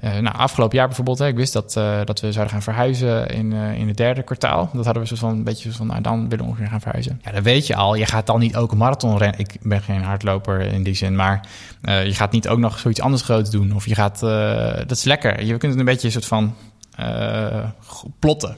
nou, 0.00 0.36
afgelopen 0.36 0.76
jaar 0.76 0.86
bijvoorbeeld, 0.86 1.18
hè, 1.18 1.26
ik 1.26 1.36
wist 1.36 1.52
dat, 1.52 1.74
uh, 1.78 1.98
dat 2.04 2.20
we 2.20 2.32
zouden 2.32 2.52
gaan 2.52 2.62
verhuizen 2.62 3.28
in, 3.28 3.52
uh, 3.52 3.78
in 3.78 3.88
het 3.88 3.96
derde 3.96 4.22
kwartaal. 4.22 4.70
Dat 4.72 4.84
hadden 4.84 5.02
we 5.02 5.08
zo 5.08 5.16
van 5.16 5.30
een 5.30 5.44
beetje 5.44 5.72
van, 5.72 5.86
nou, 5.86 6.00
dan 6.00 6.28
willen 6.28 6.44
we 6.44 6.50
ongeveer 6.50 6.68
gaan 6.68 6.80
verhuizen. 6.80 7.20
Ja, 7.24 7.32
dan 7.32 7.42
weet 7.42 7.66
je 7.66 7.76
al, 7.76 7.94
je 7.94 8.06
gaat 8.06 8.26
dan 8.26 8.40
niet 8.40 8.56
ook 8.56 8.72
een 8.72 8.78
marathon 8.78 9.18
rennen. 9.18 9.40
Ik 9.40 9.56
ben 9.62 9.82
geen 9.82 10.02
hardloper 10.02 10.60
in 10.60 10.82
die 10.82 10.94
zin, 10.94 11.16
maar 11.16 11.46
je 11.82 12.14
gaat 12.14 12.32
niet 12.32 12.48
ook 12.48 12.58
nog 12.58 12.78
zoiets 12.78 13.00
anders 13.00 13.22
groots 13.22 13.50
doen. 13.50 13.74
Of 13.74 13.86
je 13.86 13.94
gaat, 13.94 14.20
dat 14.88 14.90
is 14.90 15.04
lekker. 15.04 15.44
Je 15.44 15.56
kunt 15.56 15.72
het 15.72 15.78
een 15.78 15.84
beetje 15.84 16.06
een 16.06 16.12
soort 16.12 16.26
van 16.26 16.54
plotten. 18.18 18.56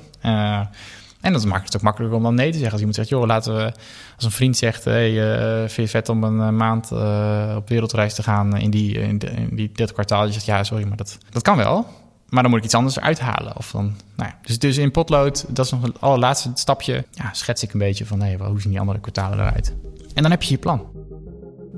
En 1.21 1.33
dat 1.33 1.45
maakt 1.45 1.65
het 1.65 1.77
ook 1.77 1.83
makkelijker 1.83 2.19
om 2.19 2.23
dan 2.23 2.35
nee 2.35 2.47
te 2.47 2.53
zeggen. 2.53 2.71
Als 2.71 2.79
iemand 2.79 2.97
zegt, 2.97 3.09
joh, 3.09 3.27
laten 3.27 3.57
we... 3.57 3.73
Als 4.17 4.25
een 4.25 4.31
vriend 4.31 4.57
zegt, 4.57 4.85
hey, 4.85 5.13
uh, 5.13 5.59
vind 5.59 5.75
je 5.75 5.89
vet 5.89 6.09
om 6.09 6.25
een 6.25 6.57
maand 6.57 6.91
uh, 6.93 7.55
op 7.57 7.69
wereldreis 7.69 8.15
te 8.15 8.23
gaan 8.23 8.57
in, 8.57 8.71
die, 8.71 8.99
in, 8.99 9.19
die, 9.51 9.71
dit 9.73 9.93
kwartaal? 9.93 10.27
Je 10.27 10.33
zegt, 10.33 10.45
ja, 10.45 10.65
sorry, 10.65 10.87
maar 10.87 10.97
dat, 10.97 11.19
dat 11.31 11.43
kan 11.43 11.57
wel. 11.57 11.87
Maar 12.29 12.43
dan 12.43 12.51
moet 12.51 12.59
ik 12.59 12.65
iets 12.65 12.75
anders 12.75 13.01
uithalen. 13.01 13.57
Of 13.57 13.71
dan, 13.71 13.85
nou 14.17 14.31
ja. 14.31 14.39
dus, 14.43 14.59
dus 14.59 14.77
in 14.77 14.91
potlood, 14.91 15.45
dat 15.49 15.65
is 15.65 15.71
nog 15.71 15.83
het 15.83 16.01
allerlaatste 16.01 16.51
stapje. 16.55 17.05
Ja, 17.11 17.33
schets 17.33 17.63
ik 17.63 17.73
een 17.73 17.79
beetje 17.79 18.07
van, 18.07 18.21
hey, 18.21 18.37
hoe 18.37 18.61
zien 18.61 18.71
die 18.71 18.81
andere 18.81 19.01
kwartalen 19.01 19.39
eruit? 19.39 19.77
En 20.15 20.23
dan 20.23 20.31
heb 20.31 20.43
je 20.43 20.51
je 20.51 20.59
plan. 20.59 20.87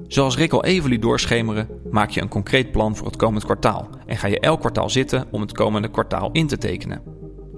Zoals 0.09 0.37
Rick 0.37 0.53
al 0.53 0.65
even 0.65 0.91
liet 0.91 1.03
doorschemeren, 1.03 1.69
maak 1.91 2.11
je 2.11 2.21
een 2.21 2.29
concreet 2.29 2.73
plan 2.73 2.97
voor 2.97 3.07
het 3.07 3.17
komend 3.17 3.45
kwartaal. 3.45 3.89
En 4.07 4.17
ga 4.17 4.27
je 4.27 4.41
elk 4.41 4.61
kwartaal 4.61 4.91
zitten 4.91 5.27
om 5.31 5.41
het 5.41 5.53
komende 5.53 5.89
kwartaal 5.89 6.31
in 6.33 6.47
te 6.47 6.59
tekenen. 6.59 7.03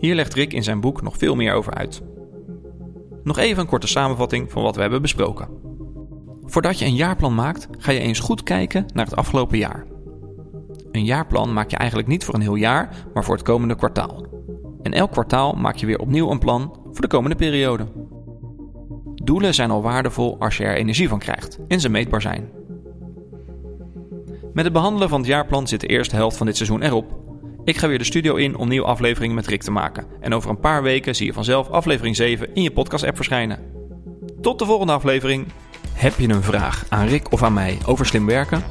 Hier 0.02 0.14
legt 0.14 0.34
Rick 0.34 0.52
in 0.52 0.62
zijn 0.62 0.80
boek 0.80 1.02
nog 1.02 1.16
veel 1.16 1.34
meer 1.34 1.52
over 1.52 1.74
uit. 1.74 2.02
Nog 3.22 3.38
even 3.38 3.62
een 3.62 3.68
korte 3.68 3.86
samenvatting 3.86 4.50
van 4.50 4.62
wat 4.62 4.74
we 4.74 4.80
hebben 4.80 5.02
besproken. 5.02 5.48
Voordat 6.44 6.78
je 6.78 6.84
een 6.84 6.94
jaarplan 6.94 7.34
maakt, 7.34 7.68
ga 7.78 7.92
je 7.92 7.98
eens 7.98 8.18
goed 8.18 8.42
kijken 8.42 8.86
naar 8.94 9.04
het 9.04 9.16
afgelopen 9.16 9.58
jaar. 9.58 9.86
Een 10.90 11.04
jaarplan 11.04 11.52
maak 11.52 11.70
je 11.70 11.76
eigenlijk 11.76 12.08
niet 12.08 12.24
voor 12.24 12.34
een 12.34 12.40
heel 12.40 12.54
jaar, 12.54 13.06
maar 13.14 13.24
voor 13.24 13.34
het 13.34 13.44
komende 13.44 13.74
kwartaal. 13.74 14.26
En 14.82 14.92
elk 14.92 15.10
kwartaal 15.10 15.52
maak 15.52 15.76
je 15.76 15.86
weer 15.86 15.98
opnieuw 15.98 16.30
een 16.30 16.38
plan 16.38 16.76
voor 16.92 17.00
de 17.00 17.06
komende 17.06 17.36
periode. 17.36 17.86
Doelen 19.14 19.54
zijn 19.54 19.70
al 19.70 19.82
waardevol 19.82 20.36
als 20.38 20.56
je 20.56 20.64
er 20.64 20.76
energie 20.76 21.08
van 21.08 21.18
krijgt 21.18 21.58
en 21.68 21.80
ze 21.80 21.88
meetbaar 21.88 22.22
zijn. 22.22 22.50
Met 24.52 24.64
het 24.64 24.72
behandelen 24.72 25.08
van 25.08 25.18
het 25.18 25.28
jaarplan 25.28 25.68
zit 25.68 25.80
de 25.80 25.86
eerste 25.86 26.16
helft 26.16 26.36
van 26.36 26.46
dit 26.46 26.56
seizoen 26.56 26.82
erop 26.82 27.21
ik 27.64 27.76
ga 27.76 27.88
weer 27.88 27.98
de 27.98 28.04
studio 28.04 28.34
in 28.34 28.56
om 28.56 28.68
nieuwe 28.68 28.86
afleveringen 28.86 29.34
met 29.34 29.46
Rick 29.46 29.62
te 29.62 29.70
maken. 29.70 30.06
En 30.20 30.34
over 30.34 30.50
een 30.50 30.60
paar 30.60 30.82
weken 30.82 31.14
zie 31.14 31.26
je 31.26 31.32
vanzelf 31.32 31.68
aflevering 31.68 32.16
7 32.16 32.54
in 32.54 32.62
je 32.62 32.70
podcast-app 32.70 33.16
verschijnen. 33.16 33.58
Tot 34.40 34.58
de 34.58 34.64
volgende 34.64 34.92
aflevering. 34.92 35.46
Heb 35.92 36.18
je 36.18 36.28
een 36.28 36.42
vraag 36.42 36.84
aan 36.88 37.06
Rick 37.06 37.32
of 37.32 37.42
aan 37.42 37.52
mij 37.52 37.78
over 37.86 38.06
slim 38.06 38.26
werken? 38.26 38.64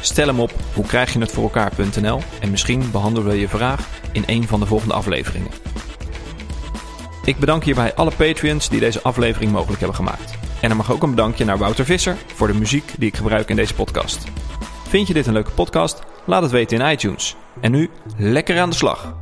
Stel 0.00 0.26
hem 0.26 0.40
op 0.40 0.52
hoe 0.74 0.86
krijg 0.86 1.12
je 1.12 1.18
het 1.18 1.32
voor 1.32 1.42
elkaar.nl 1.42 2.20
en 2.40 2.50
misschien 2.50 2.90
behandelen 2.90 3.28
we 3.28 3.40
je 3.40 3.48
vraag 3.48 3.88
in 4.12 4.22
een 4.26 4.48
van 4.48 4.60
de 4.60 4.66
volgende 4.66 4.94
afleveringen. 4.94 5.50
Ik 7.24 7.38
bedank 7.38 7.64
hierbij 7.64 7.94
alle 7.94 8.12
Patreons 8.16 8.68
die 8.68 8.80
deze 8.80 9.02
aflevering 9.02 9.52
mogelijk 9.52 9.78
hebben 9.78 9.96
gemaakt. 9.96 10.34
En 10.60 10.70
er 10.70 10.76
mag 10.76 10.92
ook 10.92 11.02
een 11.02 11.10
bedankje 11.10 11.44
naar 11.44 11.58
Wouter 11.58 11.84
Visser 11.84 12.16
voor 12.34 12.46
de 12.46 12.54
muziek 12.54 12.92
die 12.98 13.08
ik 13.08 13.16
gebruik 13.16 13.48
in 13.48 13.56
deze 13.56 13.74
podcast. 13.74 14.24
Vind 14.88 15.06
je 15.06 15.14
dit 15.14 15.26
een 15.26 15.32
leuke 15.32 15.50
podcast? 15.50 16.02
Laat 16.24 16.42
het 16.42 16.50
weten 16.50 16.80
in 16.80 16.90
iTunes. 16.90 17.36
En 17.60 17.70
nu 17.70 17.90
lekker 18.16 18.60
aan 18.60 18.70
de 18.70 18.76
slag. 18.76 19.14